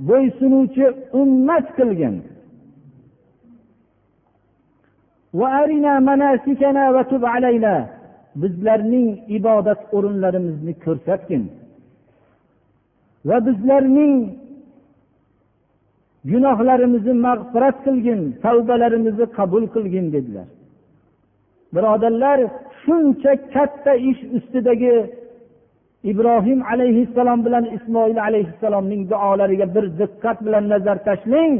bo'ysunuvchi 0.08 0.86
ummat 1.20 1.66
qilgin. 1.78 2.14
Bizlarning 8.42 9.08
ibodat 9.38 9.80
o'rinlarimizni 9.96 10.72
ko'rsatgin. 10.84 11.44
Va 13.28 13.36
bizlarning 13.46 14.14
gunohlarimizni 16.32 17.14
mag'firat 17.26 17.76
qilgin 17.86 18.20
tavbalarimizni 18.44 19.26
qabul 19.38 19.64
qilgin 19.74 20.06
dedilar. 20.14 20.48
Birodarlar 21.74 22.38
shuncha 22.82 23.32
katta 23.54 23.92
ish 24.10 24.22
ustidagi 24.36 24.94
ibrohim 26.10 26.60
alayhissalom 26.72 27.40
bilan 27.46 27.64
ismoil 27.76 28.18
alayhissalomning 28.28 29.02
duolariga 29.10 29.66
bir 29.74 29.84
diqqat 30.00 30.38
bilan 30.46 30.64
nazar 30.72 30.98
tashlang 31.08 31.54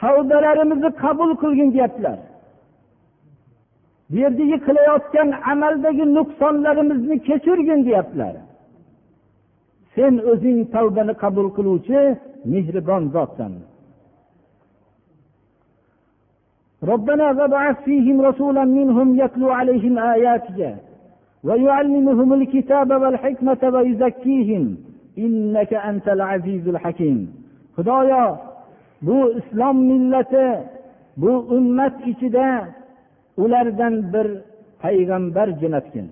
tavbalarimizni 0.00 0.90
qabul 1.02 1.30
qilgin 1.42 1.68
deyaptilar. 1.74 2.18
bu 4.09 4.15
yerdagi 4.23 4.57
qilayotgan 4.67 5.29
amaldagi 5.51 6.05
nuqsonlarimizni 6.17 7.15
kechirgin 7.27 7.79
deyaptilar 7.87 8.35
sen 9.95 10.13
o'zing 10.31 10.59
tavbani 10.75 11.13
qabul 11.23 11.47
qiluvchi 11.57 11.99
mehribon 12.53 13.03
zotsan 13.15 13.53
ربنا 16.91 17.27
فابعث 17.37 17.77
فيهم 17.87 18.17
رسولا 18.29 18.63
منهم 18.79 19.07
يتلو 19.23 19.49
عليهم 19.59 19.95
آياتك 20.15 20.59
ويعلمهم 21.47 22.29
الكتاب 22.39 22.89
والحكمة 23.01 23.61
ويزكيهم 23.73 24.63
إنك 25.25 25.71
أنت 25.73 26.07
العزيز 26.17 26.67
الحكيم 26.73 27.19
خدايا 27.77 28.25
bu 29.01 29.33
islom 29.39 29.77
millati 29.89 30.47
bu 31.17 31.31
ummat 31.57 32.07
ichida 32.07 32.67
ulardan 33.42 33.94
bir 34.12 34.26
payg'ambar 34.82 35.48
jo'natgin. 35.60 36.06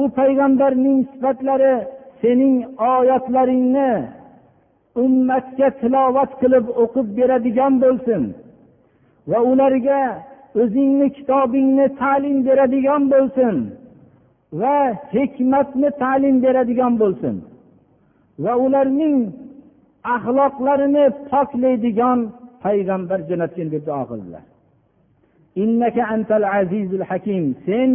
U 0.00 0.02
payg'ambarning 0.18 0.98
sifatlari 1.12 1.74
sening 2.22 2.56
oyatlaringni 2.92 3.92
ummatga 5.02 5.68
tilovat 5.80 6.32
qilib 6.40 6.66
o'qib 6.82 7.06
beradigan 7.18 7.74
bo'lsin 7.84 8.22
va 9.30 9.38
ularga 9.50 10.02
o'zingni 10.62 11.08
kitobingni 11.16 11.86
ta'lim 12.02 12.38
beradigan 12.48 13.02
bo'lsin 13.12 13.54
va 14.60 14.76
hikmatni 15.14 15.90
ta'lim 16.02 16.36
beradigan 16.44 16.94
bo'lsin 17.02 17.34
va 18.44 18.52
ularning 18.64 19.16
axloqlarini 20.14 21.04
poklaydigan 21.30 22.18
payg'ambar 22.64 23.20
jo'natgin 23.28 23.68
deb 23.74 23.82
duo 23.88 24.04
qildilar. 24.10 24.44
Innaka 25.62 26.02
antal 26.14 26.44
azizul 26.60 27.04
hakim. 27.10 27.44
Sen 27.66 27.90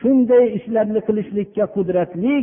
shunday 0.00 0.44
ishlarni 0.58 1.00
qilishlikka 1.08 1.64
qudratli 1.76 2.36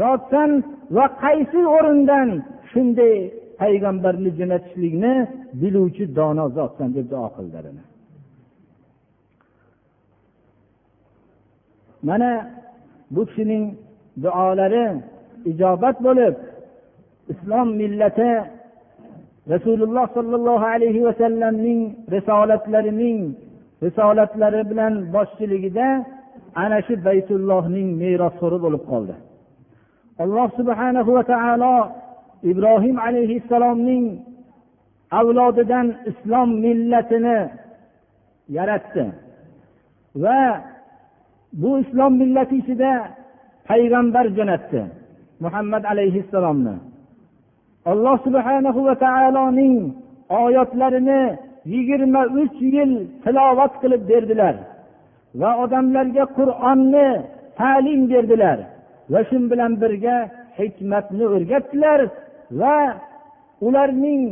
zotsan 0.00 0.50
va 0.96 1.04
qaysi 1.24 1.60
o'rindan 1.76 2.28
shunday 2.70 3.14
payg'ambarni 3.60 4.30
jo'natishlikni 4.38 5.14
biluvchi 5.60 6.04
dono 6.18 6.44
zotsan 6.56 6.88
deb 6.96 7.06
duo 7.12 7.28
qildilar 7.36 7.64
mana 12.08 12.30
bu 13.14 13.22
kishining 13.28 13.64
duolari 14.24 14.84
ijobat 15.50 15.96
bo'lib 16.06 16.34
islom 17.32 17.68
millati 17.80 18.30
rasululloh 19.52 20.06
sollallohu 20.16 20.66
alayhi 20.74 21.00
vasallamning 21.08 21.80
risolatlarining 22.14 23.20
risolatlari 23.84 24.62
bilan 24.70 24.94
boshchiligida 25.14 25.88
ana 26.62 26.78
shu 26.86 26.94
baytullohning 27.08 27.88
merosxo'ri 28.02 28.58
bo'lib 28.64 28.82
qoldi. 28.90 29.14
Alloh 30.24 30.48
subhanahu 30.58 31.10
va 31.16 31.24
taolo 31.32 31.76
ibrohim 32.50 32.96
alayhissalomning 33.06 34.04
avlodidan 35.20 35.86
islom 36.10 36.48
millatini 36.64 37.38
yaratdi 38.56 39.04
va 40.22 40.40
bu 41.60 41.70
islom 41.82 42.12
millati 42.22 42.54
ichida 42.62 42.92
payg'ambar 43.68 44.26
jo'natdi 44.36 44.80
muhammad 45.44 45.82
alayhissalomni. 45.92 46.76
Alloh 47.92 48.16
subhanahu 48.26 48.80
va 48.88 48.94
taoloning 49.06 49.76
oyatlarini 50.42 51.22
yigirma 51.72 52.22
uch 52.40 52.56
yil 52.74 52.92
tilovat 53.24 53.72
qilib 53.82 54.02
berdilar 54.10 54.54
va 55.40 55.50
odamlarga 55.64 56.24
qur'onni 56.38 57.08
ta'lim 57.60 58.00
berdilar 58.12 58.58
va 59.12 59.20
shu 59.28 59.36
bilan 59.50 59.72
birga 59.82 60.16
hikmatni 60.58 61.24
o'rgatdilar 61.34 62.00
va 62.60 62.76
ularning 63.66 64.22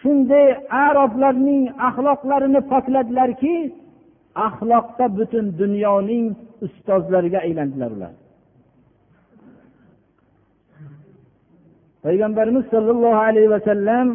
shunday 0.00 0.46
aroblarning 0.84 1.62
axloqlarini 1.88 2.60
pokladilarki 2.72 3.56
axloqda 4.48 5.06
butun 5.18 5.46
dunyoning 5.62 6.26
ustozlariga 6.66 7.38
aylandilar 7.46 7.90
ular. 7.96 8.14
Payg'ambarimiz 12.04 12.64
sollallohu 12.74 13.20
alayhi 13.28 13.50
vasallam 13.56 14.06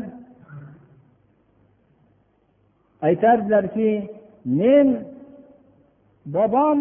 aytardilarki 3.07 3.89
men 4.45 4.87
bobom 6.35 6.79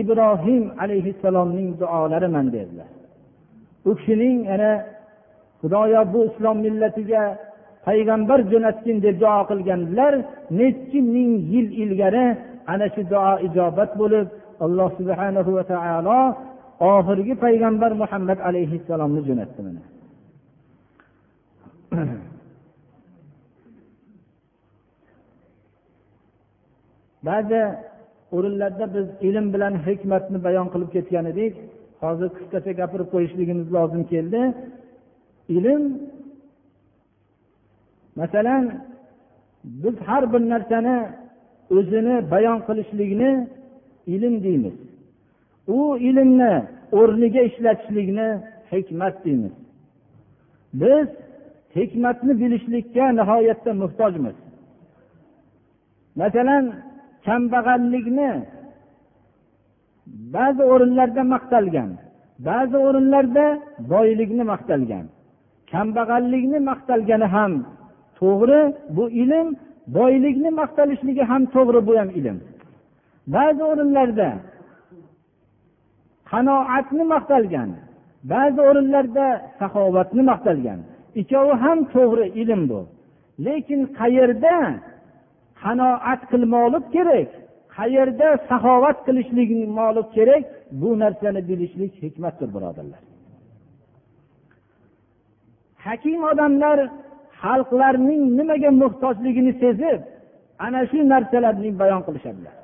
ibrohim 0.00 0.64
alayhissalomning 0.82 1.70
duolariman 1.80 2.46
dedilar. 2.52 2.90
U 3.88 3.90
kishining 3.98 4.38
ana 4.54 4.72
xudoyo 5.60 6.02
bu 6.12 6.20
islom 6.28 6.56
millatiga 6.66 7.22
payg'ambar 7.86 8.38
jo'natgin 8.52 8.96
deb 9.04 9.16
duo 9.22 9.40
qilganlar 9.50 10.12
nechi 10.58 10.98
ming 11.14 11.32
yil 11.52 11.68
ilgari 11.82 12.26
ana 12.72 12.86
shu 12.94 13.02
duo 13.12 13.32
ijobat 13.46 13.90
bo'lib 14.00 14.26
alloh 14.64 14.88
subhana 14.98 15.40
va 15.56 15.62
taolo 15.72 16.20
oxirgi 16.94 17.34
payg'ambar 17.44 17.92
muhammad 18.02 18.38
alayhissalomni 18.48 19.20
jo'natdi 19.28 19.60
mana. 19.66 19.82
ba'zi 27.28 27.60
o'rinlarda 28.36 28.86
biz 28.94 29.06
ilm 29.28 29.46
bilan 29.54 29.74
hikmatni 29.86 30.38
bayon 30.46 30.66
qilib 30.72 30.90
ketgan 30.96 31.24
edik. 31.32 31.54
Hozir 32.02 32.28
qisqacha 32.36 32.72
gapirib 32.80 33.08
qo'yishligimiz 33.14 33.66
lozim 33.76 34.02
keldi. 34.12 34.40
Ilm 35.56 35.82
masalan 38.20 38.64
biz 39.64 39.96
har 40.08 40.32
bir 40.32 40.42
narsani 40.52 40.96
o'zini 41.76 42.16
bayon 42.30 42.58
qilishlikni 42.68 43.30
ilm 44.14 44.34
deymiz. 44.44 44.76
U 45.68 45.98
ilmni 46.08 46.52
o'rniga 46.92 47.42
ishlatishlikni 47.50 48.28
hikmat 48.72 49.24
deymiz. 49.24 49.54
Biz 50.74 51.08
hikmatni 51.76 52.32
bilishlikka 52.40 53.04
nihoyatda 53.18 53.72
muhtojmiz. 53.82 54.36
Masalan 56.16 56.64
kambag'allikni 57.26 58.30
ba'zi 60.34 60.62
o'rinlarda 60.72 61.22
maqtalgan 61.34 61.90
ba'zi 62.48 62.76
o'rinlarda 62.86 63.46
boylikni 63.92 64.44
maqtalgan. 64.52 65.04
Kambag'allikni 65.72 66.58
maqtalgani 66.70 67.26
ham 67.34 67.52
to'g'ri 68.20 68.62
bu 68.96 69.04
ilm 69.22 69.46
boylikni 69.96 70.50
maqtalishligi 70.60 71.24
ham 71.30 71.42
to'g'ri 71.54 71.80
bu 71.88 71.92
ham 72.00 72.10
ilm. 72.20 72.36
Ba'zi 73.34 73.62
o'rinlarda 73.70 74.28
qanoatni 76.30 77.04
maqtalgan 77.14 77.70
ba'zi 78.32 78.60
o'rinlarda 78.68 79.26
saxovatni 79.58 80.22
maqtalgan. 80.30 80.78
Ikkovi 81.20 81.54
ham 81.64 81.78
to'g'ri 81.94 82.26
ilm 82.42 82.62
bu. 82.70 82.80
Lekin 83.46 83.80
qayerda 83.98 84.56
qanoat 85.62 86.20
qilmoqlik 86.30 86.84
kerak. 86.96 87.30
Qayerda 87.76 88.28
saxovat 88.48 88.98
qilishlikmoqlik 89.06 90.08
kerak 90.16 90.44
bu 90.80 90.88
narsani 91.02 91.40
bilishlik 91.48 91.92
hikmatdir 92.04 92.48
birodarlar. 92.54 93.02
Hakim 95.84 96.20
odamlar 96.30 96.78
xalqlarning 97.42 98.22
nimaga 98.38 98.70
muhtojligini 98.82 99.52
sezib 99.62 100.00
ana 100.64 100.80
shu 100.90 100.98
narsalarni 101.12 101.70
bayon 101.82 102.02
qilishadilar. 102.06 102.56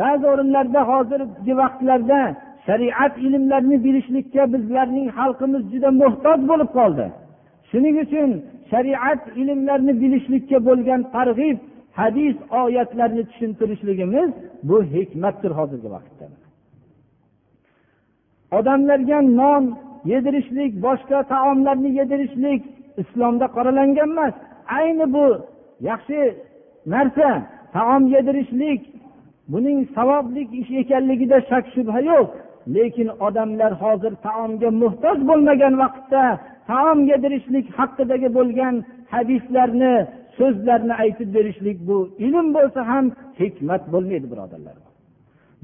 Ba'zi 0.00 0.24
o'rinlarda 0.32 0.80
hozirgi 0.90 1.52
vaqtlarda 1.60 2.20
shariat 2.66 3.14
ilmlarini 3.26 3.76
bilishlikka 3.86 4.42
bizlarning 4.54 5.08
xalqimiz 5.18 5.62
juda 5.72 5.90
muhtoj 6.02 6.38
bo'lib 6.50 6.70
qoldi. 6.78 7.06
Shuning 7.70 7.96
uchun 8.04 8.30
shariat 8.72 9.22
ilmlarini 9.40 9.94
bilishlikka 10.02 10.58
bo'lgan 10.68 11.00
targ'ib 11.14 11.56
hadis 11.98 12.36
oyatlarni 12.62 13.22
tushuntirishligimiz 13.30 14.30
bu 14.68 14.76
hikmatdir 14.94 15.50
hozirgi 15.58 15.88
vaqtda. 15.96 16.26
Odamlarga 18.58 19.18
non 19.40 19.64
yedirishlik 20.12 20.72
boshqa 20.86 21.18
taomlarni 21.32 21.90
yedirishlik 22.00 22.62
islomda 23.02 23.46
qoralangan 23.56 24.10
emas. 24.14 24.34
Ayni 24.78 25.06
bu 25.14 25.26
yaxshi 25.90 26.20
narsa 26.94 27.28
taom 27.76 28.02
yedirishlik 28.14 28.80
buning 29.52 29.78
savobli 29.96 30.42
ish 30.60 30.70
ekanligida 30.82 31.38
shak 31.50 31.64
shubha 31.74 32.00
yo'q. 32.10 32.28
Lekin 32.74 33.08
odamlar 33.26 33.72
hozir 33.82 34.12
taomga 34.26 34.70
muhtoj 34.82 35.18
bo'lmagan 35.28 35.74
vaqtda 35.82 36.22
taom 36.70 36.98
yedirishlik 37.10 37.66
haqidagi 37.78 38.28
bo'lgan 38.36 38.74
hadislarni 39.14 39.94
so'zlarni 40.38 40.94
aytib 41.02 41.28
berishlik 41.36 41.78
bu 41.88 41.96
ilm 42.26 42.46
bo'lsa 42.56 42.80
ham 42.90 43.06
hikmat 43.40 43.82
bo'lmaydi 43.92 44.26
birodarlar. 44.32 44.76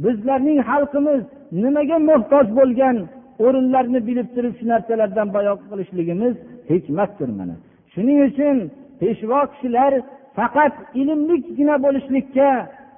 Bizlarning 0.04 0.58
xalqimiz 0.70 1.22
nimaga 1.62 1.98
muhtoj 2.10 2.46
bo'lgan 2.58 2.96
o'rinlarni 3.44 4.00
bilib 4.08 4.28
turib 4.34 4.54
shu 4.58 4.64
narsalardan 4.72 5.28
bayon 5.36 5.56
qilishligimiz 5.70 6.34
hikmatdir 6.70 7.30
mana. 7.38 7.56
Shuning 7.92 8.18
uchun 8.28 8.56
peshvo 9.00 9.40
kishilar 9.52 9.92
faqat 10.38 10.74
ilmlikgina 11.00 11.74
bo'lishlikka 11.84 12.48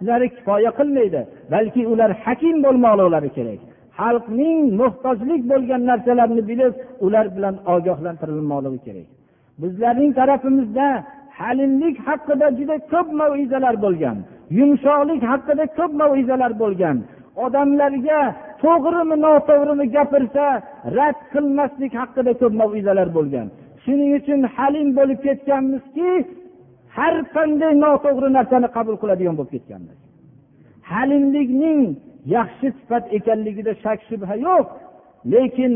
ular 0.03 0.21
kifoya 0.37 0.71
qilmaydi 0.79 1.21
balki 1.55 1.83
ular 1.93 2.11
hakim 2.25 2.57
bo'lmoqlari 2.65 3.31
kerak. 3.37 3.61
Xalqning 3.99 4.59
muhtojlik 4.81 5.43
bo'lgan 5.53 5.83
narsalarni 5.91 6.43
bilib 6.51 6.75
ular 7.07 7.27
bilan 7.37 7.55
ogohlantirilmoqligi 7.75 8.81
kerak. 8.87 9.09
Bizlarning 9.63 10.11
tarafimizda 10.21 10.87
halimlik 11.39 11.97
haqida 12.09 12.47
juda 12.59 12.77
ko'p 12.93 13.09
mavizalar 13.21 13.77
bo'lgan. 13.85 14.17
Yumshoqlik 14.59 15.23
haqida 15.33 15.65
ko'p 15.79 15.93
mavizalar 16.03 16.53
bo'lgan. 16.63 16.97
Odamlarga 17.45 18.21
to'g'rimi 18.63 19.17
noto'g'rimi 19.27 19.87
gapirsa 19.97 20.47
rad 20.97 21.19
qilmaslik 21.33 21.93
haqida 22.01 22.33
ko'p 22.41 22.55
mavizalar 22.63 23.09
bo'lgan. 23.17 23.47
Shuning 23.85 24.11
uchun 24.19 24.41
halim 24.57 24.89
bo'lib 24.99 25.19
ketganmizki 25.27 26.11
har 26.97 27.15
qanday 27.37 27.73
noto'g'ri 27.85 28.29
narsani 28.39 28.69
qabul 28.77 28.97
qiladigan 29.03 29.35
bo'lib 29.39 29.53
ketganmiz. 29.57 29.99
Halimlikning 30.93 31.81
yaxshi 32.37 32.69
sifat 32.79 33.05
ekanligida 33.19 33.73
shak 33.85 33.99
shubha 34.09 34.35
yo'q 34.47 34.67
lekin 35.33 35.73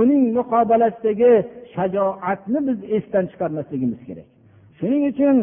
uning 0.00 0.24
muqobalasidagi 0.38 1.32
shajoatni 1.74 2.58
biz 2.68 2.78
esdan 2.96 3.24
chiqarmasligimiz 3.30 4.00
kerak. 4.08 4.28
Shuning 4.78 5.02
uchun 5.10 5.36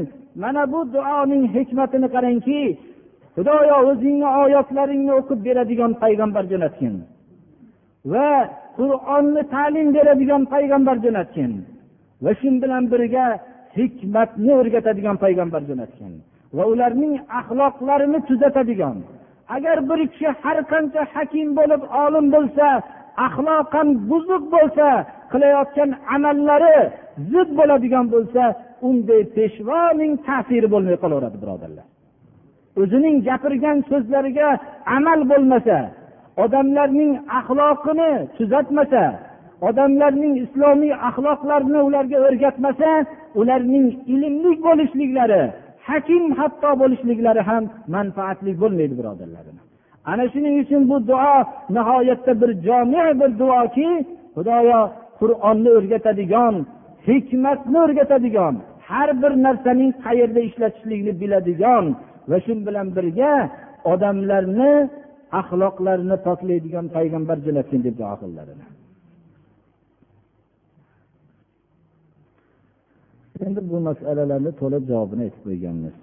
mana 0.44 0.62
bu 0.74 0.80
duoning 0.94 1.44
hikmatini 1.56 2.08
qarangki 2.16 2.62
xudoyo 3.36 3.78
o'zingni 3.90 4.30
oyatlaringni 4.44 5.14
o'qib 5.20 5.40
beradigan 5.48 5.92
payg'ambar 6.04 6.44
jo'natgin. 6.52 6.96
Va 8.12 8.30
qur'onni 8.78 9.42
ta'lim 9.56 9.88
beradigan 9.98 10.44
payg'ambar 10.54 10.98
jo'natgin. 11.06 11.52
Va 12.24 12.32
shu 12.40 12.50
bilan 12.64 12.84
birga 12.94 13.26
hikmatni 13.78 14.52
o'rgatadigan 14.60 15.18
payg'ambar 15.24 15.62
jo'natgin. 15.70 16.14
Va 16.58 16.64
ularning 16.74 17.14
axloqlarini 17.40 18.20
tuzatadigan. 18.28 18.98
Agar 19.56 19.78
bir 19.90 20.00
kishi 20.12 20.30
har 20.42 20.58
qancha 20.72 21.02
hakim 21.14 21.48
bo'lib 21.60 21.82
olim 22.04 22.26
bo'lsa 22.36 22.68
axloqan 23.28 23.88
buzuq 24.10 24.44
bo'lsa 24.56 24.88
qilayotgan 25.32 25.90
amallari 26.16 26.78
zid 27.32 27.50
bo'ladigan 27.60 28.06
bo'lsa 28.14 28.44
unday 28.88 29.22
peshvoning 29.36 30.14
ta'siri 30.28 30.68
bo'lmay 30.74 30.98
qolaveradi 31.04 31.38
birodarlar. 31.44 31.86
O'zining 32.82 33.16
gapirgan 33.28 33.78
so'zlariga 33.90 34.50
amal 34.98 35.20
bo'lmasa 35.32 35.78
odamlarning 36.44 37.12
axloqini 37.40 38.12
tuzatmasa 38.38 39.04
odamlarning 39.68 40.34
islomiy 40.44 40.94
axloqlarini 41.10 41.80
ularga 41.88 42.18
o'rgatmasa 42.28 42.90
ularning 43.40 43.88
ilmli 44.14 44.52
bo'lishliklari 44.66 45.42
hakim 45.90 46.24
hatto 46.40 46.70
bo'lishliklari 46.82 47.42
ham 47.50 47.64
manfaatli 47.96 48.52
bo'lmaydi 48.62 48.96
birodarlar. 49.00 49.46
Ana 50.12 50.26
shuning 50.34 50.56
uchun 50.64 50.82
bu 50.92 50.98
duo 51.10 51.36
nihoyatda 51.76 52.34
bir 52.42 52.52
jomi 52.68 53.04
bir 53.20 53.32
duoki 53.42 53.90
xudoyo 54.36 54.82
qur'onni 55.20 55.70
o'rgatadigan 55.78 56.56
hikmatni 57.08 57.78
o'rgatadigan 57.86 58.56
har 58.90 59.10
bir 59.22 59.32
narsaning 59.46 59.92
qayerda 60.06 60.40
ishlatishlikni 60.50 61.14
biladigan 61.22 61.86
va 62.30 62.38
shu 62.46 62.54
bilan 62.68 62.88
birga 62.98 63.34
odamlarni 63.94 64.72
axloqlarini 65.40 66.18
poklaydigan 66.28 66.86
payg'ambar 66.96 67.38
jo'natgin 67.46 67.82
deb 67.88 67.96
duo 68.02 68.16
qildilar. 68.22 68.48
Endi 73.46 73.62
bu 73.72 73.78
masalalarni 73.90 74.52
to'liq 74.62 74.84
javobini 74.92 75.22
aytib 75.28 75.42
qo'yganmiz. 75.48 75.96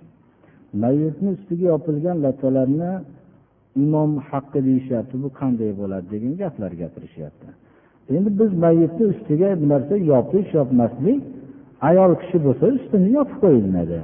Mayitni 0.82 1.28
ustiga 1.36 1.66
yopilgan 1.74 2.16
lattalarni 2.24 2.92
imom 3.84 4.10
haqqi 4.30 4.60
deyishyapti 4.68 5.14
bu 5.22 5.28
qanday 5.40 5.70
bo'ladi 5.80 6.06
degan 6.14 6.32
gaplar 6.42 6.72
gapirishyapti 6.82 7.48
endi 8.18 8.30
biz 8.40 8.50
mayitni 8.64 9.04
ustiga 9.12 9.48
bir 9.60 9.68
narsa 9.72 9.94
yopish 10.12 10.48
yopmaslik 10.58 11.20
ayol 11.88 12.12
kishi 12.22 12.38
bo'lsa 12.46 12.64
ustini 12.76 13.08
yopib 13.18 13.38
qo'yiladi 13.44 13.98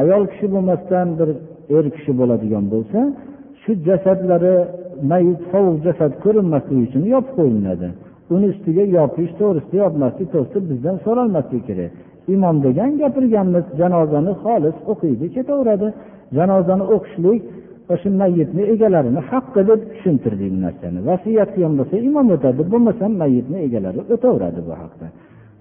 ayol 0.00 0.22
kishi 0.30 0.46
bo'lmasdan 0.54 1.08
bir 1.18 1.28
er 1.76 1.84
kishi 1.96 2.12
bo'ladigan 2.20 2.64
bo'lsa 2.74 2.98
shu 3.62 3.70
jasadlari 3.88 4.54
mayit 5.10 5.40
sovuq 5.52 5.76
jasad 5.86 6.12
ko'rinmasligi 6.24 6.82
uchun 6.88 7.04
yopib 7.14 7.34
qo'yiladi 7.40 7.88
uni 8.34 8.46
ustiga 8.52 8.84
yopish 8.96 9.32
to'g'risida 9.40 9.76
yopmaslik 9.84 10.28
to'g'risida 10.34 10.60
bizdan 10.70 10.96
so'ralmaslik 11.04 11.62
kerak. 11.68 11.92
Imom 12.34 12.56
degan 12.66 12.90
gapirganmiz 13.02 13.64
janozani 13.80 14.32
xolis 14.42 14.76
o'qiydi 14.92 15.26
ketaveradi. 15.36 15.88
Janozani 16.36 16.84
o'qishlik 16.94 17.40
shu 18.00 18.08
mayitni 18.20 18.62
egalarini 18.74 19.20
haqqi 19.30 19.60
deb 19.70 19.80
tushuntirdik 19.92 20.48
bu 20.54 20.58
narsani. 20.66 20.98
Vasiyat 21.10 21.50
qilgan 21.54 21.74
bo'lsa 21.78 21.94
imom 22.08 22.26
o'tadi 22.36 22.62
bo'lmasa 22.72 23.04
mayitni 23.22 23.58
egalari 23.66 24.00
o'taveradi 24.14 24.60
bu 24.68 24.74
haqda. 24.82 25.06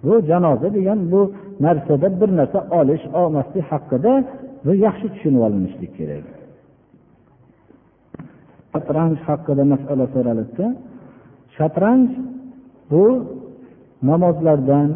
Bu 0.06 0.14
janoza 0.30 0.68
degan 0.78 1.00
bu 1.12 1.22
narsada 1.66 2.08
bir 2.20 2.30
narsa 2.40 2.60
olish 2.80 3.06
olmaslik 3.22 3.66
haqida 3.72 4.14
bu 4.66 4.72
yaxshi 4.86 5.08
tushunib 5.14 5.42
olinishlik 5.48 5.92
kerak. 6.00 6.26
Shatranj 8.72 9.18
haqida 9.28 9.64
masala 9.74 10.06
so'ralibdi 10.16 10.66
shatranj 11.58 12.10
bu 12.92 13.06
namozlardan 14.10 14.90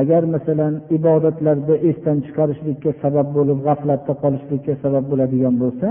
agar 0.00 0.22
masalan 0.34 0.74
ibodatlarda 0.96 1.74
esdan 1.90 2.18
chiqarishlikka 2.26 2.90
sabab 3.02 3.28
bo'lib 3.36 3.58
g'aflatda 3.66 4.12
qolishlikka 4.22 4.74
sabab 4.84 5.04
bo'ladigan 5.10 5.54
bo'lsa 5.62 5.88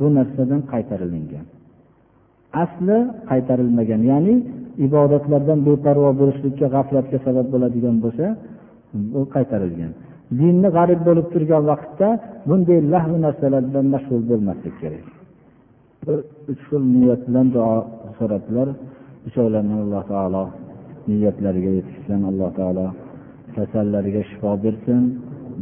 bu 0.00 0.06
narsadan 0.16 0.60
qaytarilingan. 0.72 1.46
Asli 2.64 2.98
qaytarilmagan 3.30 4.02
ya'ni 4.12 4.34
ibodatlardan 4.86 5.58
beparvo 5.68 6.10
bo'lishlikka 6.20 6.66
g'aflatga 6.74 7.18
sabab 7.26 7.46
bo'ladigan 7.54 7.96
bo'lsa 8.04 8.26
bu 9.12 9.20
qaytarilgan. 9.34 9.92
Dinni 10.40 10.68
g'arib 10.76 11.00
bo'lib 11.08 11.26
turgan 11.34 11.62
vaqtda 11.70 12.08
bunday 12.48 12.78
lahu 12.92 13.14
narsalar 13.24 13.62
bilan 13.68 13.86
mashg'ul 13.94 14.22
bo'lmaslik 14.30 14.74
kerak. 14.82 15.06
Uch 16.52 16.62
xil 16.68 16.82
niyat 16.94 17.20
bilan 17.28 17.46
duo 17.54 17.74
so'rabdilar 18.18 18.68
uchovlarini 19.28 19.76
alloh 19.84 20.02
taolo 20.12 20.44
niyatlariga 21.08 21.70
yetishsin 21.78 22.20
alloh 22.30 22.50
taolo 22.58 22.86
kasallariga 23.56 24.22
shifo 24.30 24.50
bersin. 24.64 25.02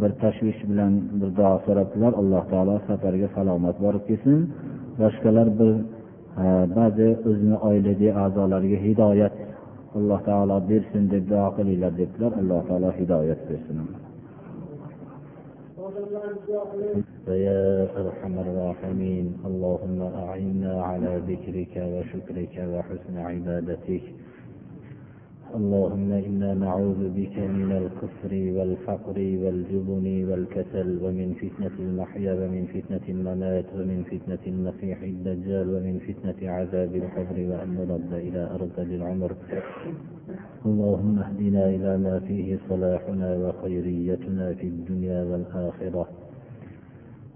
bir 0.01 0.11
tashvish 0.23 0.61
bilan 0.69 0.93
bir 1.19 1.29
duo 1.37 1.53
so'rabdilar 1.65 2.13
alloh 2.21 2.43
taolo 2.51 2.75
safarga 2.87 3.27
salomat 3.37 3.77
borib 3.85 4.03
kelsin 4.09 4.39
boshqalar 5.01 5.47
bir 5.59 5.71
ba'zi 6.77 7.09
o'zini 7.29 7.57
oiladagi 7.67 8.09
a'zolariga 8.23 8.79
hidoyat 8.87 9.35
alloh 9.97 10.19
taolo 10.29 10.57
bersin 10.71 11.03
deb 11.13 11.23
duo 11.31 11.47
qilinglar 11.57 11.93
debdilar 12.01 12.31
alloh 12.41 12.61
taolo 12.69 12.89
hidoyat 12.99 13.41
bersin 13.49 13.79
فيا 17.25 17.63
أرحم 18.01 18.35
الراحمين 18.45 19.25
اللهم 19.49 19.99
أعنا 20.01 20.73
على 20.89 21.11
ذكرك 21.29 21.73
وشكرك 21.93 22.55
وحسن 22.73 23.15
عبادتك 23.29 24.03
اللهم 25.54 26.12
إنا 26.12 26.54
نعوذ 26.54 27.08
بك 27.08 27.38
من 27.38 27.72
الكفر 27.72 28.32
والفقر 28.32 29.18
والجبن 29.42 30.06
والكسل 30.28 30.98
ومن 31.02 31.34
فتنة 31.34 31.76
المحيا 31.78 32.32
ومن 32.32 32.66
فتنة 32.66 33.06
الممات 33.08 33.64
ومن 33.74 34.04
فتنة 34.10 34.44
المسيح 34.46 35.02
الدجال 35.02 35.66
ومن 35.74 35.98
فتنة 35.98 36.50
عذاب 36.50 36.94
القبر 36.94 37.36
وأن 37.50 37.68
نرد 37.74 38.12
إلى 38.12 38.50
أرض 38.54 38.76
العمر. 38.78 39.32
اللهم 40.66 41.18
اهدنا 41.18 41.64
إلى 41.68 41.98
ما 41.98 42.20
فيه 42.20 42.58
صلاحنا 42.68 43.36
وخيريتنا 43.36 44.54
في 44.54 44.66
الدنيا 44.66 45.24
والآخرة. 45.24 46.08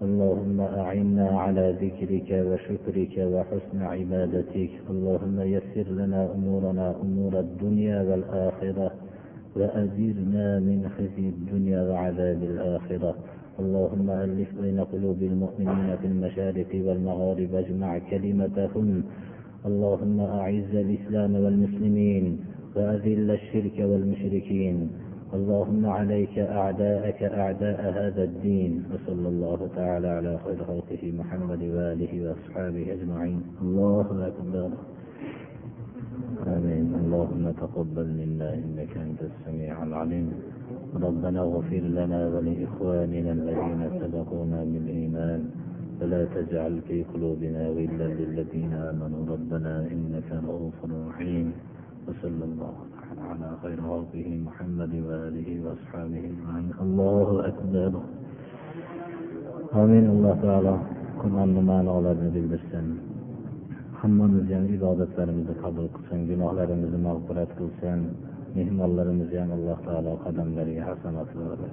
اللهم 0.02 0.60
أعنا 0.60 1.28
على 1.28 1.76
ذكرك 1.82 2.30
وشكرك 2.48 3.14
وحسن 3.32 3.82
عبادتك. 3.82 4.70
اللهم 4.90 5.40
يسر 5.40 5.86
لنا 6.00 6.20
أمورنا 6.34 6.86
أمور 7.02 7.40
الدنيا 7.40 8.02
والآخرة 8.02 8.90
وأجرنا 9.56 10.46
من 10.58 10.78
خزي 10.96 11.26
الدنيا 11.28 11.80
وعذاب 11.82 12.42
الآخرة. 12.42 13.14
اللهم 13.62 14.10
ألف 14.10 14.48
بين 14.62 14.80
قلوب 14.80 15.22
المؤمنين 15.22 15.96
في 15.96 16.06
المشارق 16.06 16.70
والمغارب 16.86 17.54
اجمع 17.54 17.98
كلمتهم. 17.98 19.02
اللهم 19.66 20.20
أعز 20.20 20.74
الإسلام 20.84 21.32
والمسلمين 21.34 22.24
وأذل 22.76 23.30
الشرك 23.30 23.76
والمشركين. 23.78 24.76
اللهم 25.32 25.86
عليك 25.86 26.38
أعداءك 26.38 27.22
أعداء 27.22 27.80
هذا 27.80 28.24
الدين 28.24 28.84
وصلى 28.92 29.28
الله 29.28 29.68
تعالى 29.76 30.08
على 30.08 30.38
خير 30.44 30.64
خلقه 30.64 31.12
محمد 31.18 31.62
وآله 31.62 32.12
وأصحابه 32.28 32.92
أجمعين. 32.92 33.42
الله 33.62 34.26
أكبر. 34.26 34.70
آمين. 36.46 36.94
اللهم 36.94 37.50
تقبل 37.50 38.06
منا 38.06 38.54
إنك 38.54 38.96
أنت 38.96 39.20
السميع 39.22 39.82
العليم. 39.82 40.32
ربنا 40.94 41.40
اغفر 41.40 41.84
لنا 41.98 42.28
ولإخواننا 42.28 43.32
الذين 43.32 44.00
سبقونا 44.00 44.64
بالإيمان. 44.64 45.50
ولا 46.02 46.24
تجعل 46.24 46.80
في 46.88 47.04
قلوبنا 47.14 47.68
غلا 47.68 48.08
للذين 48.20 48.72
آمنوا. 48.72 49.26
ربنا 49.32 49.86
إنك 49.92 50.28
رؤوف 50.44 50.78
رحيم. 51.08 51.52
وصلى 52.08 52.44
الله 52.44 52.91
على 53.29 53.49
خير 53.63 53.77
خلقه 53.81 54.27
محمد 54.47 54.93
وآله 55.07 55.49
وأصحابه 55.63 56.21
أجمعين 56.31 56.71
الله 56.85 57.47
أكبر 57.47 57.91
آمين 59.81 60.05
الله 60.13 60.33
تعالى 60.41 60.75
qur'onni 61.21 61.61
ma'nolarini 61.71 62.29
bildirsin 62.35 62.87
hammamizni 64.01 64.53
ham 64.57 64.65
ibodatlarimizni 64.77 65.55
qabul 65.63 65.87
qilsin 65.95 66.19
gunohlarimizni 66.31 66.99
mag'firat 67.07 67.51
qilsin 67.59 67.99
mehmonlarimizni 68.57 69.37
ham 69.43 69.51
alloh 69.57 69.77
taolo 69.87 70.13
qadamlariga 70.25 70.83
hasanat 70.89 71.29
bersin 71.39 71.71